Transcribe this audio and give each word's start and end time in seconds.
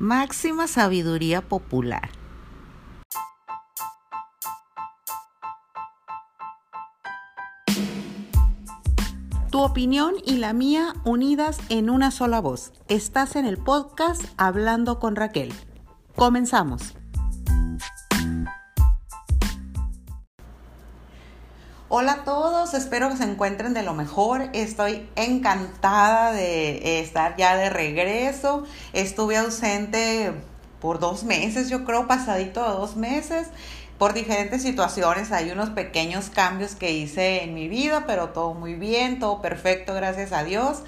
Máxima 0.00 0.66
sabiduría 0.66 1.40
popular. 1.40 2.10
Tu 9.52 9.62
opinión 9.62 10.14
y 10.26 10.38
la 10.38 10.52
mía 10.52 10.94
unidas 11.04 11.60
en 11.68 11.90
una 11.90 12.10
sola 12.10 12.40
voz. 12.40 12.72
Estás 12.88 13.36
en 13.36 13.46
el 13.46 13.56
podcast 13.56 14.24
Hablando 14.36 14.98
con 14.98 15.14
Raquel. 15.14 15.52
Comenzamos. 16.16 16.94
Hola 21.96 22.12
a 22.12 22.24
todos, 22.24 22.74
espero 22.74 23.08
que 23.08 23.16
se 23.16 23.22
encuentren 23.22 23.72
de 23.72 23.84
lo 23.84 23.94
mejor. 23.94 24.50
Estoy 24.52 25.08
encantada 25.14 26.32
de 26.32 26.98
estar 26.98 27.36
ya 27.36 27.54
de 27.54 27.70
regreso. 27.70 28.64
Estuve 28.92 29.36
ausente 29.36 30.32
por 30.80 30.98
dos 30.98 31.22
meses, 31.22 31.70
yo 31.70 31.84
creo, 31.84 32.08
pasadito 32.08 32.64
de 32.64 32.70
dos 32.70 32.96
meses 32.96 33.46
por 33.96 34.12
diferentes 34.12 34.62
situaciones. 34.62 35.30
Hay 35.30 35.52
unos 35.52 35.70
pequeños 35.70 36.30
cambios 36.30 36.74
que 36.74 36.90
hice 36.90 37.44
en 37.44 37.54
mi 37.54 37.68
vida, 37.68 38.02
pero 38.08 38.30
todo 38.30 38.54
muy 38.54 38.74
bien, 38.74 39.20
todo 39.20 39.40
perfecto, 39.40 39.94
gracias 39.94 40.32
a 40.32 40.42
Dios. 40.42 40.82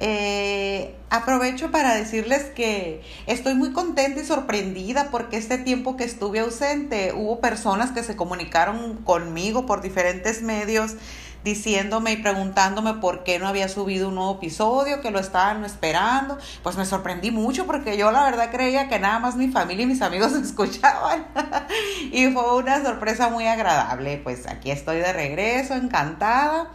Eh, 0.00 0.94
aprovecho 1.10 1.72
para 1.72 1.94
decirles 1.94 2.44
que 2.44 3.02
estoy 3.26 3.54
muy 3.54 3.72
contenta 3.72 4.20
y 4.20 4.24
sorprendida 4.24 5.08
porque 5.10 5.36
este 5.36 5.58
tiempo 5.58 5.96
que 5.96 6.04
estuve 6.04 6.38
ausente 6.38 7.12
hubo 7.14 7.40
personas 7.40 7.90
que 7.90 8.04
se 8.04 8.14
comunicaron 8.14 8.98
conmigo 8.98 9.66
por 9.66 9.82
diferentes 9.82 10.42
medios 10.42 10.94
diciéndome 11.42 12.12
y 12.12 12.16
preguntándome 12.16 12.94
por 12.94 13.24
qué 13.24 13.38
no 13.38 13.48
había 13.48 13.68
subido 13.68 14.08
un 14.08 14.16
nuevo 14.16 14.34
episodio, 14.34 15.00
que 15.00 15.10
lo 15.10 15.18
estaban 15.18 15.64
esperando. 15.64 16.38
Pues 16.62 16.76
me 16.76 16.84
sorprendí 16.84 17.30
mucho 17.30 17.66
porque 17.66 17.96
yo 17.96 18.10
la 18.10 18.24
verdad 18.24 18.50
creía 18.50 18.88
que 18.88 18.98
nada 18.98 19.18
más 19.18 19.36
mi 19.36 19.48
familia 19.48 19.84
y 19.84 19.86
mis 19.86 20.02
amigos 20.02 20.32
escuchaban. 20.44 21.26
y 22.12 22.28
fue 22.28 22.56
una 22.56 22.82
sorpresa 22.82 23.30
muy 23.30 23.46
agradable. 23.46 24.20
Pues 24.22 24.46
aquí 24.46 24.70
estoy 24.70 24.98
de 24.98 25.12
regreso, 25.12 25.74
encantada. 25.74 26.70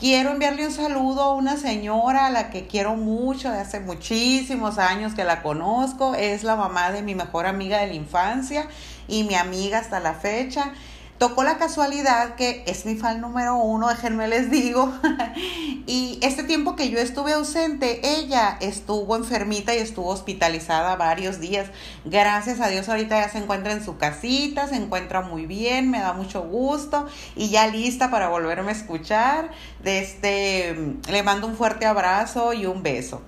Quiero 0.00 0.30
enviarle 0.30 0.66
un 0.66 0.72
saludo 0.72 1.20
a 1.20 1.34
una 1.34 1.58
señora 1.58 2.24
a 2.24 2.30
la 2.30 2.48
que 2.48 2.66
quiero 2.66 2.96
mucho, 2.96 3.50
de 3.50 3.58
hace 3.58 3.80
muchísimos 3.80 4.78
años 4.78 5.12
que 5.12 5.24
la 5.24 5.42
conozco. 5.42 6.14
Es 6.14 6.42
la 6.42 6.56
mamá 6.56 6.90
de 6.90 7.02
mi 7.02 7.14
mejor 7.14 7.44
amiga 7.44 7.80
de 7.80 7.88
la 7.88 7.92
infancia 7.92 8.66
y 9.08 9.24
mi 9.24 9.34
amiga 9.34 9.76
hasta 9.76 10.00
la 10.00 10.14
fecha 10.14 10.72
tocó 11.20 11.44
la 11.44 11.58
casualidad 11.58 12.34
que 12.34 12.64
es 12.66 12.86
mi 12.86 12.96
fan 12.96 13.20
número 13.20 13.54
uno, 13.56 13.88
déjenme 13.88 14.26
les 14.26 14.50
digo, 14.50 14.90
y 15.86 16.18
este 16.22 16.44
tiempo 16.44 16.76
que 16.76 16.88
yo 16.88 16.98
estuve 16.98 17.34
ausente, 17.34 18.00
ella 18.18 18.56
estuvo 18.62 19.16
enfermita 19.16 19.74
y 19.74 19.80
estuvo 19.80 20.08
hospitalizada 20.08 20.96
varios 20.96 21.38
días. 21.38 21.68
Gracias 22.06 22.62
a 22.62 22.68
Dios 22.68 22.88
ahorita 22.88 23.20
ya 23.20 23.28
se 23.28 23.36
encuentra 23.36 23.72
en 23.72 23.84
su 23.84 23.98
casita, 23.98 24.66
se 24.66 24.76
encuentra 24.76 25.20
muy 25.20 25.44
bien, 25.44 25.90
me 25.90 26.00
da 26.00 26.14
mucho 26.14 26.40
gusto 26.40 27.06
y 27.36 27.50
ya 27.50 27.66
lista 27.66 28.10
para 28.10 28.30
volverme 28.30 28.70
a 28.70 28.74
escuchar. 28.74 29.50
Este, 29.84 30.74
le 31.06 31.22
mando 31.22 31.48
un 31.48 31.54
fuerte 31.54 31.84
abrazo 31.84 32.54
y 32.54 32.64
un 32.64 32.82
beso. 32.82 33.20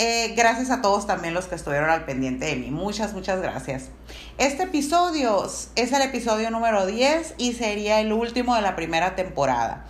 Eh, 0.00 0.34
gracias 0.36 0.70
a 0.70 0.80
todos 0.80 1.08
también 1.08 1.34
los 1.34 1.46
que 1.46 1.56
estuvieron 1.56 1.90
al 1.90 2.04
pendiente 2.04 2.46
de 2.46 2.54
mí. 2.54 2.70
Muchas, 2.70 3.14
muchas 3.14 3.42
gracias. 3.42 3.90
Este 4.38 4.62
episodio 4.62 5.44
es 5.44 5.92
el 5.92 6.02
episodio 6.02 6.52
número 6.52 6.86
10 6.86 7.34
y 7.36 7.54
sería 7.54 8.00
el 8.00 8.12
último 8.12 8.54
de 8.54 8.62
la 8.62 8.76
primera 8.76 9.16
temporada. 9.16 9.86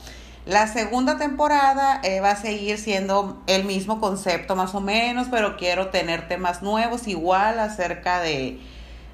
La 0.46 0.66
segunda 0.66 1.18
temporada 1.18 2.00
eh, 2.02 2.20
va 2.20 2.30
a 2.30 2.36
seguir 2.36 2.78
siendo 2.78 3.42
el 3.46 3.64
mismo 3.64 4.00
concepto 4.00 4.56
más 4.56 4.74
o 4.74 4.80
menos, 4.80 5.28
pero 5.30 5.58
quiero 5.58 5.88
tener 5.88 6.26
temas 6.26 6.62
nuevos 6.62 7.06
igual 7.06 7.58
acerca 7.58 8.20
de 8.20 8.58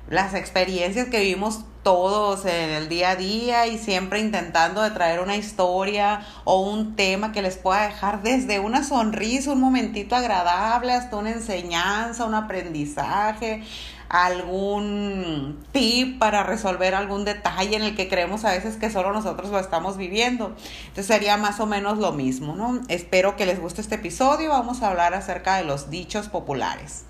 las 0.09 0.35
experiencias 0.35 1.09
que 1.09 1.21
vivimos 1.21 1.65
todos 1.83 2.47
en 2.47 2.71
el 2.71 2.89
día 2.89 3.11
a 3.11 3.17
día 3.17 3.67
y 3.67 3.79
siempre 3.79 4.19
intentando 4.19 4.83
de 4.83 4.91
traer 4.91 5.21
una 5.21 5.37
historia 5.37 6.27
o 6.45 6.61
un 6.61 6.97
tema 6.97 7.33
que 7.33 7.43
les 7.43 7.57
pueda 7.57 7.87
dejar 7.87 8.23
desde 8.23 8.59
una 8.59 8.83
sonrisa, 8.83 9.53
un 9.53 9.61
momentito 9.61 10.17
agradable, 10.17 10.93
hasta 10.93 11.17
una 11.17 11.31
enseñanza, 11.31 12.25
un 12.25 12.35
aprendizaje, 12.35 13.63
algún 14.09 15.63
tip 15.73 16.19
para 16.19 16.43
resolver 16.43 16.95
algún 16.95 17.25
detalle 17.25 17.77
en 17.77 17.83
el 17.83 17.97
que 17.97 18.09
creemos 18.09 18.45
a 18.45 18.53
veces 18.53 18.77
que 18.77 18.91
solo 18.91 19.13
nosotros 19.13 19.51
lo 19.51 19.59
estamos 19.59 19.97
viviendo. 19.97 20.55
Entonces 20.89 21.07
sería 21.07 21.37
más 21.37 21.61
o 21.61 21.67
menos 21.67 21.99
lo 21.99 22.13
mismo, 22.13 22.55
¿no? 22.57 22.81
Espero 22.89 23.37
que 23.37 23.45
les 23.47 23.61
guste 23.61 23.81
este 23.83 23.97
episodio. 23.97 24.51
Vamos 24.51 24.83
a 24.83 24.89
hablar 24.89 25.15
acerca 25.15 25.57
de 25.57 25.65
los 25.65 25.91
dichos 25.91 26.29
populares. 26.29 27.05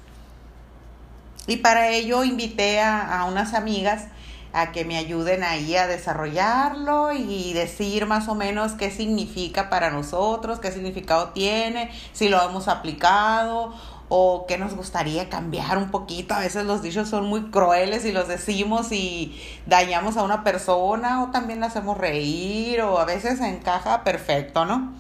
Y 1.46 1.58
para 1.58 1.88
ello 1.88 2.24
invité 2.24 2.80
a, 2.80 3.24
unas 3.28 3.54
amigas 3.54 4.06
a 4.52 4.72
que 4.72 4.84
me 4.84 4.96
ayuden 4.96 5.42
ahí 5.42 5.76
a 5.76 5.86
desarrollarlo 5.86 7.12
y 7.12 7.52
decir 7.52 8.06
más 8.06 8.28
o 8.28 8.34
menos 8.34 8.72
qué 8.72 8.90
significa 8.90 9.68
para 9.68 9.90
nosotros, 9.90 10.60
qué 10.60 10.70
significado 10.70 11.30
tiene, 11.30 11.90
si 12.12 12.28
lo 12.28 12.40
hemos 12.40 12.68
aplicado 12.68 13.74
o 14.08 14.46
qué 14.46 14.56
nos 14.56 14.74
gustaría 14.74 15.28
cambiar 15.28 15.76
un 15.76 15.90
poquito. 15.90 16.34
A 16.34 16.38
veces 16.38 16.64
los 16.64 16.82
dichos 16.82 17.08
son 17.08 17.26
muy 17.26 17.50
crueles 17.50 18.04
y 18.04 18.12
los 18.12 18.28
decimos 18.28 18.92
y 18.92 19.38
dañamos 19.66 20.16
a 20.16 20.22
una 20.22 20.44
persona 20.44 21.24
o 21.24 21.30
también 21.30 21.60
la 21.60 21.66
hacemos 21.66 21.98
reír 21.98 22.80
o 22.82 22.98
a 22.98 23.04
veces 23.04 23.40
encaja 23.40 24.04
perfecto, 24.04 24.64
¿no? 24.64 24.92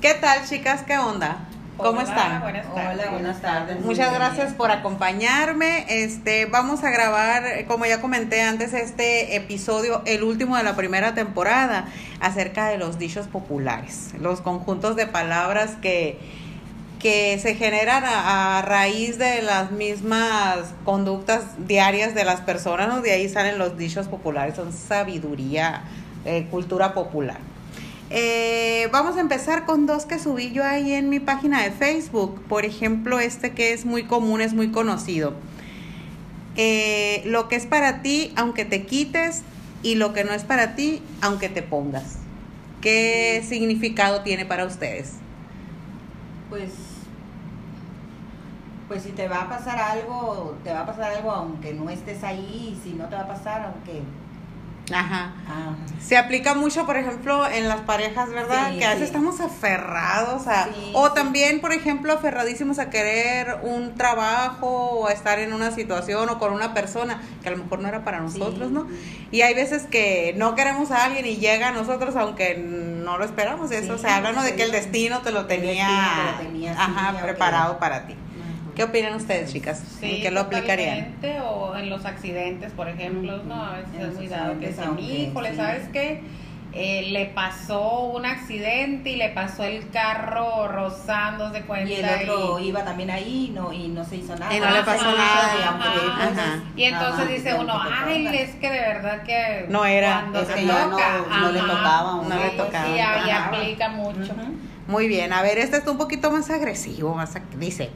¿Qué 0.00 0.14
tal 0.14 0.46
chicas? 0.46 0.82
¿Qué 0.82 0.98
onda? 0.98 1.48
¿Cómo 1.76 2.00
están? 2.00 2.40
Buenas 2.40 2.66
tardes. 2.72 2.94
Hola, 2.94 3.10
buenas 3.10 3.42
tardes. 3.42 3.80
Muchas 3.80 4.14
gracias 4.14 4.54
por 4.54 4.70
acompañarme. 4.70 5.84
Este, 5.88 6.46
vamos 6.46 6.84
a 6.84 6.90
grabar, 6.90 7.66
como 7.66 7.84
ya 7.84 8.00
comenté 8.00 8.42
antes, 8.42 8.72
este 8.72 9.34
episodio, 9.34 10.02
el 10.06 10.22
último 10.22 10.56
de 10.56 10.62
la 10.62 10.76
primera 10.76 11.14
temporada, 11.14 11.86
acerca 12.20 12.68
de 12.68 12.78
los 12.78 12.98
dichos 12.98 13.26
populares, 13.26 14.14
los 14.20 14.40
conjuntos 14.40 14.94
de 14.94 15.08
palabras 15.08 15.72
que, 15.82 16.18
que 17.00 17.38
se 17.40 17.56
generan 17.56 18.04
a, 18.06 18.62
raíz 18.62 19.18
de 19.18 19.42
las 19.42 19.72
mismas 19.72 20.74
conductas 20.84 21.66
diarias 21.66 22.14
de 22.14 22.24
las 22.24 22.40
personas, 22.40 22.88
¿no? 22.88 23.00
de 23.00 23.10
ahí 23.10 23.28
salen 23.28 23.58
los 23.58 23.76
dichos 23.76 24.06
populares, 24.06 24.54
son 24.54 24.72
sabiduría, 24.72 25.82
eh, 26.24 26.46
cultura 26.50 26.94
popular. 26.94 27.53
Eh, 28.10 28.88
vamos 28.92 29.16
a 29.16 29.20
empezar 29.20 29.64
con 29.64 29.86
dos 29.86 30.04
que 30.06 30.18
subí 30.18 30.52
yo 30.52 30.64
ahí 30.64 30.92
en 30.92 31.08
mi 31.08 31.20
página 31.20 31.62
de 31.62 31.70
Facebook. 31.70 32.42
Por 32.48 32.64
ejemplo, 32.64 33.18
este 33.18 33.52
que 33.52 33.72
es 33.72 33.84
muy 33.84 34.04
común, 34.04 34.40
es 34.40 34.54
muy 34.54 34.70
conocido. 34.70 35.34
Eh, 36.56 37.22
lo 37.24 37.48
que 37.48 37.56
es 37.56 37.66
para 37.66 38.02
ti, 38.02 38.32
aunque 38.36 38.64
te 38.64 38.84
quites, 38.84 39.42
y 39.84 39.96
lo 39.96 40.12
que 40.12 40.24
no 40.24 40.32
es 40.32 40.44
para 40.44 40.74
ti, 40.74 41.02
aunque 41.20 41.48
te 41.48 41.62
pongas. 41.62 42.16
¿Qué 42.80 43.44
significado 43.46 44.22
tiene 44.22 44.46
para 44.46 44.64
ustedes? 44.64 45.14
Pues, 46.48 46.70
pues 48.88 49.02
si 49.02 49.10
te 49.10 49.28
va 49.28 49.42
a 49.42 49.48
pasar 49.48 49.78
algo, 49.78 50.56
te 50.64 50.72
va 50.72 50.80
a 50.80 50.86
pasar 50.86 51.12
algo 51.12 51.30
aunque 51.30 51.74
no 51.74 51.90
estés 51.90 52.24
ahí, 52.24 52.78
si 52.82 52.94
no 52.94 53.08
te 53.08 53.14
va 53.14 53.22
a 53.22 53.28
pasar, 53.28 53.62
aunque 53.62 54.02
Ajá. 54.92 55.32
Se 55.98 56.18
aplica 56.18 56.54
mucho, 56.54 56.84
por 56.84 56.98
ejemplo, 56.98 57.48
en 57.48 57.68
las 57.68 57.80
parejas, 57.80 58.28
¿verdad? 58.30 58.76
que 58.76 58.84
a 58.84 58.90
veces 58.90 59.06
estamos 59.06 59.40
aferrados 59.40 60.46
a... 60.46 60.68
o 60.92 61.12
también, 61.12 61.60
por 61.60 61.72
ejemplo, 61.72 62.12
aferradísimos 62.12 62.78
a 62.78 62.90
querer 62.90 63.60
un 63.62 63.94
trabajo 63.94 64.68
o 64.68 65.06
a 65.08 65.12
estar 65.12 65.38
en 65.38 65.54
una 65.54 65.70
situación 65.70 66.28
o 66.28 66.38
con 66.38 66.52
una 66.52 66.74
persona 66.74 67.22
que 67.42 67.48
a 67.48 67.52
lo 67.52 67.58
mejor 67.58 67.78
no 67.78 67.88
era 67.88 68.04
para 68.04 68.20
nosotros, 68.20 68.70
¿no? 68.70 68.86
Y 69.30 69.40
hay 69.40 69.54
veces 69.54 69.84
que 69.84 70.34
no 70.36 70.54
queremos 70.54 70.90
a 70.90 71.04
alguien 71.04 71.24
y 71.24 71.36
llega 71.36 71.68
a 71.68 71.72
nosotros 71.72 72.14
aunque 72.16 72.56
no 72.56 73.16
lo 73.16 73.24
esperamos. 73.24 73.70
Eso, 73.70 73.94
o 73.94 73.98
sea, 73.98 74.16
hablando 74.16 74.42
de 74.42 74.54
que 74.54 74.64
el 74.64 74.72
destino 74.72 75.22
te 75.22 75.32
lo 75.32 75.46
tenía, 75.46 75.88
ajá, 76.76 77.18
preparado 77.22 77.78
para 77.78 78.06
ti. 78.06 78.16
¿Qué 78.74 78.82
opinan 78.82 79.14
ustedes, 79.14 79.52
chicas? 79.52 79.82
¿En 80.02 80.20
qué 80.20 80.30
lo 80.30 80.40
aplicarían? 80.40 81.14
O 81.44 81.76
en 81.76 81.90
los 81.90 82.04
accidentes, 82.04 82.72
por 82.72 82.88
ejemplo, 82.88 83.42
¿no? 83.44 83.64
A 83.64 83.76
veces 83.76 84.08
es 84.08 84.14
muy 84.14 84.26
dado 84.26 84.58
que 84.58 84.68
dicen, 84.68 84.98
híjole, 84.98 85.54
¿sabes 85.54 85.88
qué? 85.92 86.22
Eh, 86.76 87.10
le 87.12 87.26
pasó 87.26 88.00
un 88.00 88.26
accidente 88.26 89.10
y 89.10 89.16
le 89.16 89.28
pasó 89.28 89.62
el 89.62 89.88
carro 89.90 90.66
rozando 90.66 91.50
de 91.50 91.62
cuenta. 91.62 91.88
Y 91.88 91.94
el 91.94 92.30
otro 92.30 92.58
iba 92.58 92.84
también 92.84 93.12
ahí 93.12 93.52
no, 93.54 93.72
y 93.72 93.86
no 93.86 94.04
se 94.04 94.16
hizo 94.16 94.34
nada. 94.34 94.52
Y 94.52 94.58
no 94.58 94.68
le 94.68 94.82
pasó 94.82 95.04
nada. 95.16 96.64
Y 96.76 96.82
entonces 96.82 97.28
dice 97.28 97.54
uno, 97.54 97.80
ay, 97.80 98.26
es 98.26 98.56
que 98.56 98.68
de 98.68 98.80
verdad 98.80 99.22
que 99.22 99.66
no 99.68 99.84
era, 99.84 100.22
cuando 100.22 100.40
es 100.40 100.48
que 100.48 100.66
ya 100.66 100.86
no, 100.86 100.98
no, 100.98 101.52
le 101.52 101.60
tocaba. 101.60 102.22
No 102.28 102.36
le 102.36 102.50
tocaba. 102.50 102.88
Y, 102.88 102.98
ahí 102.98 103.30
aplica 103.30 103.88
mucho. 103.90 104.34
Muy 104.88 105.06
bien, 105.06 105.32
a 105.32 105.42
ver, 105.42 105.58
este 105.58 105.76
está 105.76 105.92
un 105.92 105.98
poquito 105.98 106.32
más 106.32 106.50
agresivo, 106.50 107.14
más 107.14 107.34
dice, 107.56 107.90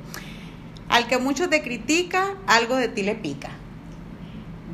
al 0.88 1.06
que 1.06 1.18
mucho 1.18 1.48
te 1.48 1.62
critica, 1.62 2.34
algo 2.46 2.76
de 2.76 2.88
ti 2.88 3.02
le 3.02 3.14
pica. 3.14 3.50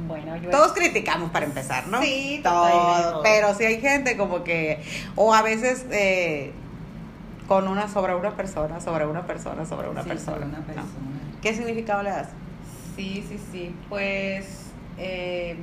Bueno, 0.06 0.37
yo 0.37 0.50
Todos 0.50 0.72
criticamos 0.72 1.31
para 1.31 1.46
empezar, 1.46 1.87
¿no? 1.88 2.02
Sí, 2.02 2.40
todos. 2.43 3.20
Pero 3.22 3.55
si 3.55 3.64
hay 3.64 3.81
gente 3.81 4.16
como 4.16 4.44
que, 4.44 4.82
o 5.16 5.32
a 5.34 5.43
veces, 5.43 5.87
eh, 5.90 6.52
Con 7.49 7.69
una 7.69 7.88
sobre 7.88 8.14
una 8.14 8.37
persona, 8.37 8.81
sobre 8.81 9.06
una 9.06 9.26
persona, 9.26 9.66
sobre 9.66 9.88
una 9.88 10.02
persona. 10.02 10.46
¿Qué 11.43 11.55
significado 11.55 12.02
le 12.02 12.11
das? 12.11 12.28
Sí, 12.96 13.25
sí, 13.28 13.38
sí. 13.52 13.75
Pues 13.88 14.46
eh, 14.99 15.56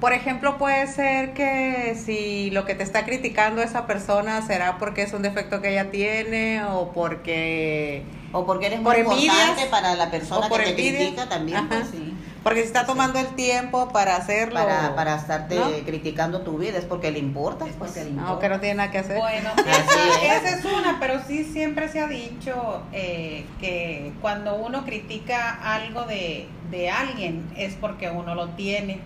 Por 0.00 0.12
ejemplo, 0.12 0.58
puede 0.58 0.86
ser 0.86 1.32
que 1.32 1.96
si 2.04 2.50
lo 2.50 2.64
que 2.64 2.74
te 2.74 2.84
está 2.84 3.04
criticando 3.04 3.62
esa 3.62 3.86
persona 3.86 4.46
será 4.46 4.78
porque 4.78 5.02
es 5.02 5.12
un 5.12 5.22
defecto 5.22 5.60
que 5.60 5.70
ella 5.70 5.90
tiene 5.90 6.62
o 6.62 6.92
porque 6.92 8.04
o 8.30 8.44
porque 8.44 8.66
eres 8.66 8.80
muy 8.80 8.96
importante 8.96 9.66
para 9.70 9.96
la 9.96 10.10
persona 10.10 10.48
que 10.48 10.58
te 10.58 10.74
critica 10.74 11.28
también, 11.28 11.66
pues, 11.68 11.88
sí. 11.90 12.14
Porque 12.44 12.60
si 12.60 12.66
está 12.66 12.86
tomando 12.86 13.18
el 13.18 13.26
tiempo 13.28 13.88
para 13.88 14.16
hacerlo. 14.16 14.60
Para, 14.60 14.94
para 14.94 15.16
estarte 15.16 15.58
criticando 15.84 16.42
tu 16.42 16.56
vida, 16.56 16.78
es 16.78 16.84
porque 16.84 17.10
le 17.10 17.18
importa. 17.18 17.66
Es 17.66 17.74
porque 17.74 18.04
le 18.04 18.10
importa. 18.10 18.32
No, 18.32 18.38
que 18.38 18.48
no 18.48 18.60
tiene 18.60 18.76
nada 18.76 18.90
que 18.90 18.98
hacer. 18.98 19.18
Bueno, 19.18 19.50
esa, 19.58 20.48
es 20.48 20.64
una, 20.64 20.98
pero 21.00 21.20
sí 21.26 21.44
siempre 21.44 21.88
se 21.88 22.00
ha 22.00 22.06
dicho 22.06 22.82
eh, 22.92 23.44
que 23.60 24.12
cuando 24.20 24.54
uno 24.54 24.84
critica 24.84 25.58
algo 25.62 26.04
de, 26.04 26.48
de 26.70 26.90
alguien 26.90 27.50
es 27.56 27.74
porque 27.74 28.08
uno 28.08 28.34
lo 28.34 28.50
tiene 28.50 29.00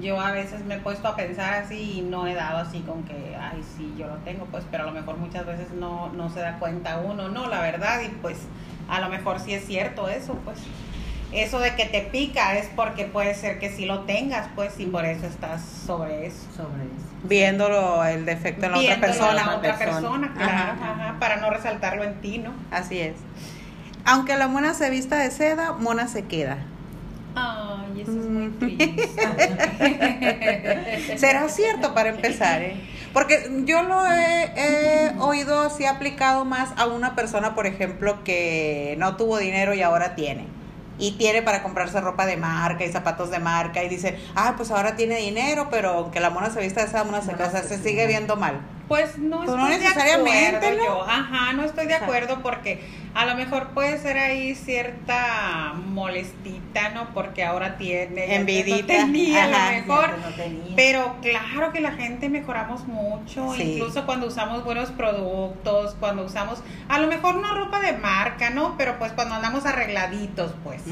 yo 0.00 0.20
a 0.20 0.32
veces 0.32 0.64
me 0.64 0.76
he 0.76 0.78
puesto 0.78 1.08
a 1.08 1.16
pensar 1.16 1.54
así 1.54 1.98
y 1.98 2.00
no 2.02 2.26
he 2.26 2.34
dado 2.34 2.58
así 2.58 2.80
con 2.80 3.04
que, 3.04 3.36
ay, 3.38 3.62
sí, 3.76 3.94
yo 3.98 4.06
lo 4.06 4.16
tengo, 4.16 4.46
pues, 4.46 4.64
pero 4.70 4.84
a 4.84 4.86
lo 4.86 4.92
mejor 4.92 5.16
muchas 5.16 5.46
veces 5.46 5.70
no, 5.72 6.10
no 6.10 6.30
se 6.30 6.40
da 6.40 6.58
cuenta 6.58 6.98
uno, 6.98 7.28
no, 7.28 7.48
la 7.48 7.60
verdad, 7.60 8.00
y 8.04 8.08
pues 8.08 8.38
a 8.88 9.00
lo 9.00 9.08
mejor 9.08 9.40
sí 9.40 9.54
es 9.54 9.66
cierto 9.66 10.08
eso, 10.08 10.34
pues. 10.44 10.58
Eso 11.32 11.58
de 11.58 11.74
que 11.74 11.86
te 11.86 12.02
pica 12.02 12.56
es 12.56 12.68
porque 12.76 13.04
puede 13.04 13.34
ser 13.34 13.58
que 13.58 13.70
sí 13.70 13.84
lo 13.84 14.00
tengas, 14.02 14.48
pues, 14.54 14.78
y 14.78 14.86
por 14.86 15.04
eso 15.04 15.26
estás 15.26 15.60
sobre 15.62 16.26
eso. 16.26 16.46
Sobre 16.56 16.84
eso. 16.84 17.06
Viéndolo 17.24 18.04
el 18.04 18.24
defecto 18.24 18.66
en 18.66 18.72
la 18.72 18.78
otra 18.78 19.00
persona. 19.00 19.30
En 19.30 19.36
la 19.36 19.56
otra 19.56 19.76
persona, 19.76 20.34
claro, 20.34 20.72
ajá, 20.80 21.16
para 21.18 21.36
no 21.38 21.50
resaltarlo 21.50 22.04
en 22.04 22.20
ti, 22.20 22.38
¿no? 22.38 22.52
Así 22.70 23.00
es. 23.00 23.16
Aunque 24.04 24.36
la 24.36 24.46
mona 24.46 24.72
se 24.72 24.88
vista 24.88 25.16
de 25.16 25.32
seda, 25.32 25.72
mona 25.72 26.06
se 26.06 26.26
queda. 26.26 26.58
Ay, 27.36 28.00
eso 28.00 28.12
es 28.12 28.26
muy 28.26 28.48
mm. 28.48 28.58
triste. 28.58 29.08
Será 31.18 31.48
cierto 31.48 31.92
para 31.94 32.08
empezar, 32.08 32.62
¿eh? 32.62 32.80
Porque 33.12 33.62
yo 33.64 33.82
lo 33.82 34.06
he, 34.06 35.12
oído 35.18 35.60
así 35.60 35.84
aplicado 35.84 36.44
más 36.44 36.70
a 36.76 36.86
una 36.86 37.14
persona, 37.14 37.54
por 37.54 37.66
ejemplo, 37.66 38.24
que 38.24 38.96
no 38.98 39.16
tuvo 39.16 39.38
dinero 39.38 39.74
y 39.74 39.82
ahora 39.82 40.14
tiene 40.14 40.46
y 40.98 41.12
tiene 41.12 41.42
para 41.42 41.62
comprarse 41.62 42.00
ropa 42.00 42.24
de 42.24 42.38
marca 42.38 42.84
y 42.84 42.90
zapatos 42.90 43.30
de 43.30 43.38
marca 43.38 43.84
y 43.84 43.88
dice, 43.90 44.18
ah, 44.34 44.54
pues 44.56 44.70
ahora 44.70 44.96
tiene 44.96 45.16
dinero, 45.16 45.68
pero 45.70 45.90
aunque 45.90 46.20
la 46.20 46.30
mona 46.30 46.48
se 46.50 46.60
vista 46.60 46.80
de 46.80 46.86
esa 46.88 47.04
mona 47.04 47.20
se 47.20 47.32
casa, 47.34 47.62
se 47.62 47.76
sigue 47.78 48.06
viendo 48.06 48.36
mal. 48.36 48.60
Pues 48.88 49.18
no 49.18 49.38
pues 49.38 49.50
estoy 49.50 49.70
necesariamente, 49.70 50.60
de 50.60 50.80
acuerdo 50.82 51.02
Ajá, 51.02 51.52
no 51.54 51.64
estoy 51.64 51.86
de 51.86 51.94
acuerdo 51.94 52.40
porque 52.42 52.80
a 53.16 53.24
lo 53.24 53.34
mejor 53.34 53.68
puede 53.70 53.98
ser 53.98 54.18
ahí 54.18 54.54
cierta 54.54 55.72
molestita, 55.74 56.90
¿no? 56.90 57.14
Porque 57.14 57.42
ahora 57.44 57.78
tiene. 57.78 58.36
Envidita. 58.36 58.86
tenía 58.86 59.44
a 59.44 59.46
lo 59.46 59.80
mejor. 59.80 60.10
Pero 60.76 61.16
claro 61.22 61.72
que 61.72 61.80
la 61.80 61.92
gente 61.92 62.28
mejoramos 62.28 62.86
mucho, 62.86 63.54
incluso 63.56 64.04
cuando 64.04 64.26
usamos 64.26 64.64
buenos 64.64 64.90
productos, 64.90 65.96
cuando 65.98 66.24
usamos, 66.24 66.62
a 66.88 66.98
lo 66.98 67.06
mejor 67.06 67.36
no 67.36 67.54
ropa 67.54 67.80
de 67.80 67.94
marca, 67.94 68.50
¿no? 68.50 68.76
Pero 68.76 68.98
pues 68.98 69.12
cuando 69.12 69.34
andamos 69.34 69.64
arregladitos, 69.64 70.52
pues. 70.62 70.82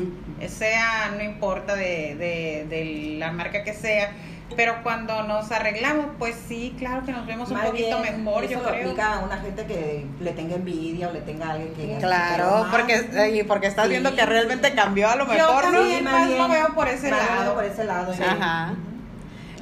Sea, 0.51 1.13
no 1.17 1.23
importa 1.23 1.75
de, 1.75 2.15
de, 2.17 2.67
de 2.69 3.17
la 3.19 3.33
marca 3.33 3.65
que 3.65 3.75
sea 3.75 4.13
pero 4.57 4.83
cuando 4.83 5.23
nos 5.25 5.51
arreglamos, 5.51 6.07
pues 6.19 6.37
sí, 6.49 6.75
claro 6.79 7.05
que 7.05 7.13
nos 7.13 7.27
vemos 7.27 7.51
un 7.51 7.59
poquito 7.61 7.99
mejor, 7.99 8.47
yo 8.47 8.63
creo. 8.63 8.83
aplica 8.83 9.15
a 9.15 9.19
una 9.21 9.39
gente 9.39 9.65
que 9.67 10.07
le 10.21 10.33
tenga 10.33 10.57
envidia 10.57 11.09
o 11.09 11.13
le 11.13 11.21
tenga 11.21 11.51
alguien 11.51 11.73
que... 11.75 11.97
Claro, 11.99 12.67
porque, 12.71 13.45
porque 13.49 13.67
estás 13.67 13.89
viendo 13.89 14.15
que 14.15 14.25
realmente 14.25 14.75
cambió 14.75 15.09
a 15.09 15.17
lo 15.17 15.27
mejor, 15.27 15.65
yo 15.65 15.73
también, 15.73 16.05
más 16.05 16.31
lo 16.31 16.49
veo 16.49 16.75
por 16.75 16.89
ese 16.89 17.11
lado. 17.11 17.55
por 17.55 17.65
ese 17.65 17.85
lado. 17.85 18.13
Ajá. 18.13 18.75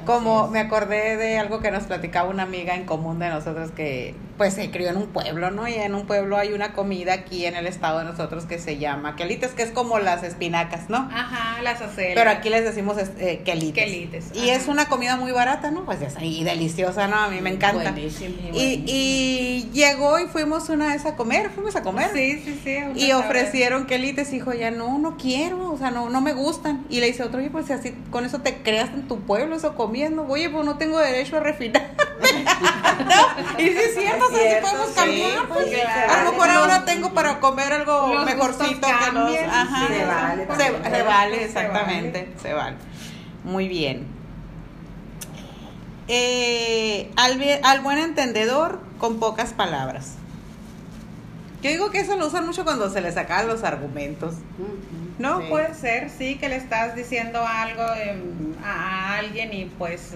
Como 0.05 0.47
me 0.47 0.59
acordé 0.59 1.17
de 1.17 1.37
algo 1.37 1.59
que 1.59 1.71
nos 1.71 1.83
platicaba 1.83 2.29
una 2.29 2.43
amiga 2.43 2.75
en 2.75 2.85
común 2.85 3.19
de 3.19 3.29
nosotros 3.29 3.71
que 3.71 4.15
pues 4.37 4.55
se 4.55 4.71
crió 4.71 4.89
en 4.89 4.97
un 4.97 5.07
pueblo, 5.07 5.51
¿no? 5.51 5.67
Y 5.67 5.75
en 5.75 5.93
un 5.93 6.07
pueblo 6.07 6.37
hay 6.37 6.53
una 6.53 6.73
comida 6.73 7.13
aquí 7.13 7.45
en 7.45 7.55
el 7.55 7.67
estado 7.67 7.99
de 7.99 8.05
nosotros 8.05 8.45
que 8.45 8.57
se 8.57 8.77
llama 8.77 9.15
quelites, 9.15 9.51
que 9.51 9.61
es 9.61 9.71
como 9.71 9.99
las 9.99 10.23
espinacas, 10.23 10.89
¿no? 10.89 10.97
Ajá, 11.13 11.61
las 11.61 11.81
acelgas. 11.81 12.15
Pero 12.15 12.29
aquí 12.31 12.49
les 12.49 12.63
decimos 12.63 12.97
eh, 13.19 13.41
quelites. 13.45 14.31
Y 14.33 14.49
es 14.49 14.67
una 14.67 14.87
comida 14.87 15.17
muy 15.17 15.31
barata, 15.31 15.69
¿no? 15.69 15.85
Pues 15.85 16.01
es 16.01 16.17
ahí 16.17 16.43
deliciosa, 16.43 17.07
¿no? 17.07 17.17
A 17.17 17.29
mí 17.29 17.41
me 17.41 17.51
encanta. 17.51 17.93
y, 17.95 18.83
y 18.87 19.69
llegó 19.71 20.19
y 20.19 20.25
fuimos 20.25 20.67
una 20.69 20.87
vez 20.87 21.05
a 21.05 21.15
comer, 21.15 21.51
fuimos 21.51 21.75
a 21.75 21.83
comer. 21.83 22.09
Sí, 22.13 22.41
sí, 22.43 22.59
sí. 22.63 22.77
Y 22.95 23.11
ofrecieron 23.11 23.85
quelites, 23.85 24.31
dijo, 24.31 24.53
ya 24.53 24.71
no, 24.71 24.97
no 24.97 25.17
quiero, 25.17 25.71
o 25.71 25.77
sea, 25.77 25.91
no, 25.91 26.09
no 26.09 26.21
me 26.21 26.33
gustan. 26.33 26.85
Y 26.89 26.99
le 27.01 27.07
dice 27.07 27.23
otro, 27.23 27.39
oye, 27.39 27.49
pues 27.51 27.67
si 27.67 27.73
así 27.73 27.93
con 28.09 28.25
eso 28.25 28.39
te 28.39 28.57
creas 28.63 28.89
en 28.89 29.07
tu 29.07 29.19
pueblo, 29.21 29.55
eso 29.55 29.75
comiendo, 29.93 30.25
oye, 30.27 30.49
pues 30.49 30.65
no 30.65 30.75
tengo 30.75 30.97
derecho 30.97 31.37
a 31.37 31.39
refinar. 31.39 31.91
¿No? 32.23 33.61
Y 33.61 33.67
sí 33.67 33.77
es 33.77 33.93
cierto, 33.93 34.25
o 34.25 34.35
sea, 34.35 34.61
podemos 34.61 34.89
cambiar. 34.89 35.47
pues, 35.47 35.67
A 36.09 36.23
lo 36.23 36.31
mejor 36.31 36.49
ahora 36.49 36.83
tengo 36.83 37.13
para 37.13 37.39
comer 37.39 37.71
algo 37.73 38.07
mejorcito 38.25 38.87
que 38.87 39.11
los. 39.11 39.31
Ajá, 39.47 39.87
se 39.87 40.05
vale. 40.05 40.47
Se, 40.57 41.03
vale, 41.03 41.43
exactamente. 41.45 42.33
Se 42.41 42.53
vale. 42.53 42.77
Muy 43.43 43.67
bien. 43.67 44.07
Eh, 46.07 47.11
al, 47.15 47.39
al 47.63 47.81
buen 47.81 47.99
entendedor, 47.99 48.79
con 48.97 49.19
pocas 49.19 49.53
palabras. 49.53 50.15
Yo 51.61 51.69
digo 51.69 51.91
que 51.91 51.99
eso 51.99 52.15
lo 52.17 52.27
usan 52.27 52.47
mucho 52.47 52.63
cuando 52.63 52.89
se 52.89 52.99
les 52.99 53.13
sacan 53.13 53.47
los 53.47 53.63
argumentos. 53.63 54.33
No, 55.19 55.41
puede 55.47 55.73
ser, 55.75 56.09
sí, 56.09 56.35
que 56.35 56.49
le 56.49 56.55
estás 56.55 56.95
diciendo 56.95 57.45
algo 57.45 57.83
em, 57.95 58.55
a 58.63 59.17
alguien 59.17 59.53
y 59.53 59.65
pues 59.65 60.13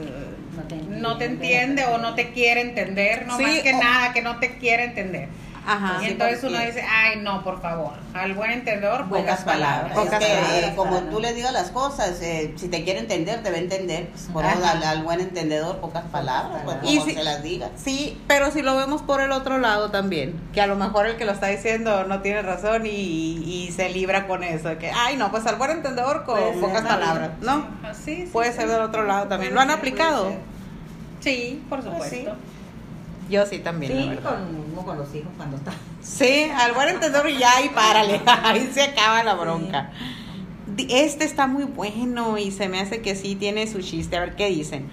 no 0.90 1.18
te 1.18 1.26
entiende, 1.26 1.86
o 1.86 1.98
no 1.98 2.16
te 2.16 2.32
quiere 2.32 2.62
entender, 2.62 3.28
no 3.28 3.40
más 3.40 3.60
que 3.60 3.74
nada, 3.74 4.14
que 4.14 4.22
no 4.22 4.40
te 4.40 4.58
quiere 4.58 4.86
entender. 4.86 5.30
Ajá, 5.68 6.02
y 6.02 6.06
entonces 6.06 6.42
uno 6.46 6.58
dice, 6.60 6.82
ay, 6.82 7.20
no, 7.20 7.44
por 7.44 7.62
favor, 7.62 7.92
al 8.14 8.34
buen 8.36 8.52
entendedor, 8.52 9.10
pocas, 9.10 9.44
palabras. 9.44 9.98
como 10.78 11.02
tú 11.02 11.20
le 11.20 11.34
digas 11.34 11.52
las 11.52 11.72
cosas, 11.72 12.22
eh, 12.22 12.54
si 12.56 12.70
te 12.70 12.86
quiere 12.86 13.00
entender, 13.00 13.44
debe 13.44 13.60
entender. 13.60 14.08
Pues, 14.08 14.30
por 14.32 14.46
al, 14.46 15.04
buen 15.04 15.20
entendedor, 15.20 15.80
pocas 15.80 16.06
palabras, 16.06 16.62
pues, 16.64 16.78
y 16.84 17.02
si, 17.02 17.16
se 17.16 17.24
las 17.24 17.44
diga. 17.44 17.70
Sí, 17.76 18.18
pero 18.28 18.50
si 18.52 18.62
lo 18.62 18.78
vemos 18.78 19.02
por 19.02 19.20
el 19.20 19.34
otro 19.34 19.58
lado 19.58 19.92
también, 19.92 20.40
que 20.54 20.62
a 20.62 20.68
lo 20.68 20.78
mejor 20.78 21.06
el 21.06 21.18
que 21.18 21.26
lo 21.26 21.34
está 21.34 21.48
diciendo 21.48 22.06
no 22.06 22.22
tiene 22.22 22.44
razón 22.44 22.86
y, 22.86 22.90
y 22.90 23.74
se 23.76 23.90
libra 23.90 24.26
con 24.26 24.46
eso, 24.46 24.78
que, 24.78 24.90
ay, 24.90 25.18
no, 25.18 25.32
pues 25.32 25.46
al 25.48 25.58
buen 25.58 25.72
entendedor 25.72 26.24
con 26.24 26.62
pocas 26.62 26.84
palabras, 26.84 27.32
¿no? 27.42 27.68
Sí, 28.06 28.30
Puede 28.32 28.54
ser 28.54 28.70
del 28.70 28.82
otro 28.82 29.04
lado 29.04 29.28
también. 29.28 29.54
¿Lo 29.54 29.60
han 29.60 29.72
aplicado? 29.72 30.32
Sí, 31.20 31.62
por 31.68 31.82
pues 31.82 31.92
supuesto. 31.92 32.38
Yo 33.30 33.46
sí 33.46 33.60
también. 33.60 33.92
Sí, 33.92 34.18
con, 34.24 34.86
con 34.86 34.98
los 34.98 35.14
hijos 35.14 35.32
cuando 35.36 35.58
está. 35.58 35.74
Sí, 36.02 36.50
al 36.56 36.74
buen 36.74 36.90
entendedor 36.90 37.28
ya 37.30 37.62
y 37.62 37.70
párale, 37.70 38.22
ahí 38.26 38.70
se 38.74 38.84
acaba 38.84 39.24
la 39.24 39.34
bronca. 39.34 39.92
Este 40.90 41.26
está 41.26 41.48
muy 41.48 41.64
bueno 41.64 42.38
y 42.38 42.52
se 42.52 42.70
me 42.70 42.80
hace 42.80 43.02
que 43.02 43.16
sí 43.16 43.36
tiene 43.36 43.68
su 43.68 43.82
chiste. 43.82 44.18
A 44.18 44.22
ver 44.22 44.36
qué 44.36 44.48
dicen. 44.50 44.90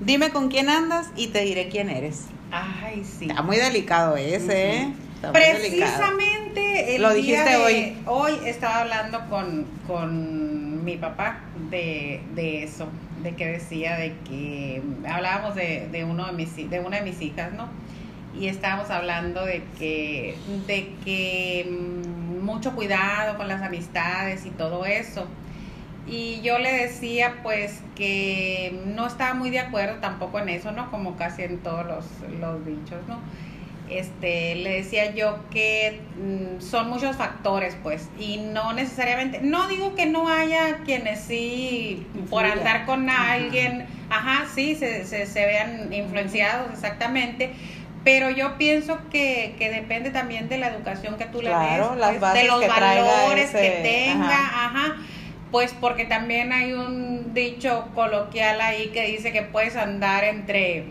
Dime 0.00 0.30
con 0.30 0.48
quién 0.48 0.68
andas 0.68 1.08
y 1.16 1.28
te 1.28 1.40
diré 1.42 1.68
quién 1.68 1.88
eres. 1.88 2.26
Ay, 2.50 3.04
sí. 3.04 3.26
Está 3.28 3.42
muy 3.42 3.56
delicado 3.56 4.16
ese, 4.16 4.76
¿eh? 4.76 4.92
Precisamente 5.32 6.96
el 6.96 7.02
Lo 7.02 7.12
dijiste 7.12 7.56
hoy. 7.56 7.96
Hoy 8.06 8.32
estaba 8.44 8.80
hablando 8.80 9.20
con, 9.28 9.66
con 9.86 10.84
mi 10.84 10.96
papá 10.96 11.40
de, 11.70 12.22
de 12.34 12.64
eso 12.64 12.88
de 13.24 13.34
que 13.34 13.46
decía 13.46 13.96
de 13.96 14.14
que 14.28 14.82
hablábamos 15.08 15.56
de, 15.56 15.88
de 15.90 16.04
uno 16.04 16.26
de 16.26 16.32
mis 16.32 16.70
de 16.70 16.78
una 16.78 16.98
de 16.98 17.02
mis 17.02 17.20
hijas, 17.20 17.52
¿no? 17.52 17.68
Y 18.38 18.46
estábamos 18.46 18.90
hablando 18.90 19.44
de 19.44 19.64
que 19.78 20.36
de 20.68 20.92
que 21.04 21.66
mm, 21.68 22.44
mucho 22.44 22.74
cuidado 22.74 23.36
con 23.36 23.48
las 23.48 23.62
amistades 23.62 24.46
y 24.46 24.50
todo 24.50 24.84
eso. 24.84 25.26
Y 26.06 26.42
yo 26.42 26.58
le 26.58 26.70
decía 26.70 27.36
pues 27.42 27.80
que 27.96 28.78
no 28.94 29.06
estaba 29.06 29.32
muy 29.34 29.50
de 29.50 29.60
acuerdo 29.60 29.96
tampoco 30.00 30.38
en 30.38 30.50
eso, 30.50 30.70
¿no? 30.70 30.90
Como 30.90 31.16
casi 31.16 31.42
en 31.42 31.58
todos 31.58 31.86
los, 31.86 32.04
los 32.38 32.64
dichos, 32.66 33.00
¿no? 33.08 33.18
Este, 33.90 34.54
le 34.56 34.76
decía 34.76 35.14
yo 35.14 35.38
que 35.50 36.00
mm, 36.16 36.60
son 36.60 36.88
muchos 36.88 37.16
factores, 37.16 37.76
pues, 37.82 38.08
y 38.18 38.38
no 38.38 38.72
necesariamente, 38.72 39.40
no 39.42 39.68
digo 39.68 39.94
que 39.94 40.06
no 40.06 40.28
haya 40.28 40.78
quienes 40.84 41.20
sí, 41.20 42.06
por 42.30 42.44
andar 42.44 42.86
con 42.86 43.10
alguien, 43.10 43.86
ajá, 44.10 44.46
sí, 44.54 44.74
se, 44.74 45.04
se, 45.04 45.46
vean 45.46 45.92
influenciados 45.92 46.72
exactamente, 46.72 47.52
pero 48.04 48.30
yo 48.30 48.56
pienso 48.58 48.98
que, 49.10 49.54
que, 49.58 49.70
depende 49.70 50.10
también 50.10 50.48
de 50.48 50.58
la 50.58 50.68
educación 50.68 51.16
que 51.16 51.26
tú 51.26 51.42
le 51.42 51.50
des, 51.50 51.86
pues, 52.18 52.34
de 52.34 52.44
los 52.44 52.66
valores 52.66 53.50
que 53.50 53.80
tenga, 53.82 54.38
ajá. 54.38 54.96
Pues 55.50 55.72
porque 55.72 56.04
también 56.04 56.52
hay 56.52 56.72
un 56.72 57.32
dicho 57.32 57.88
coloquial 57.94 58.60
ahí 58.60 58.88
que 58.88 59.06
dice 59.06 59.30
que 59.30 59.42
puedes 59.42 59.76
andar 59.76 60.24
entre 60.24 60.84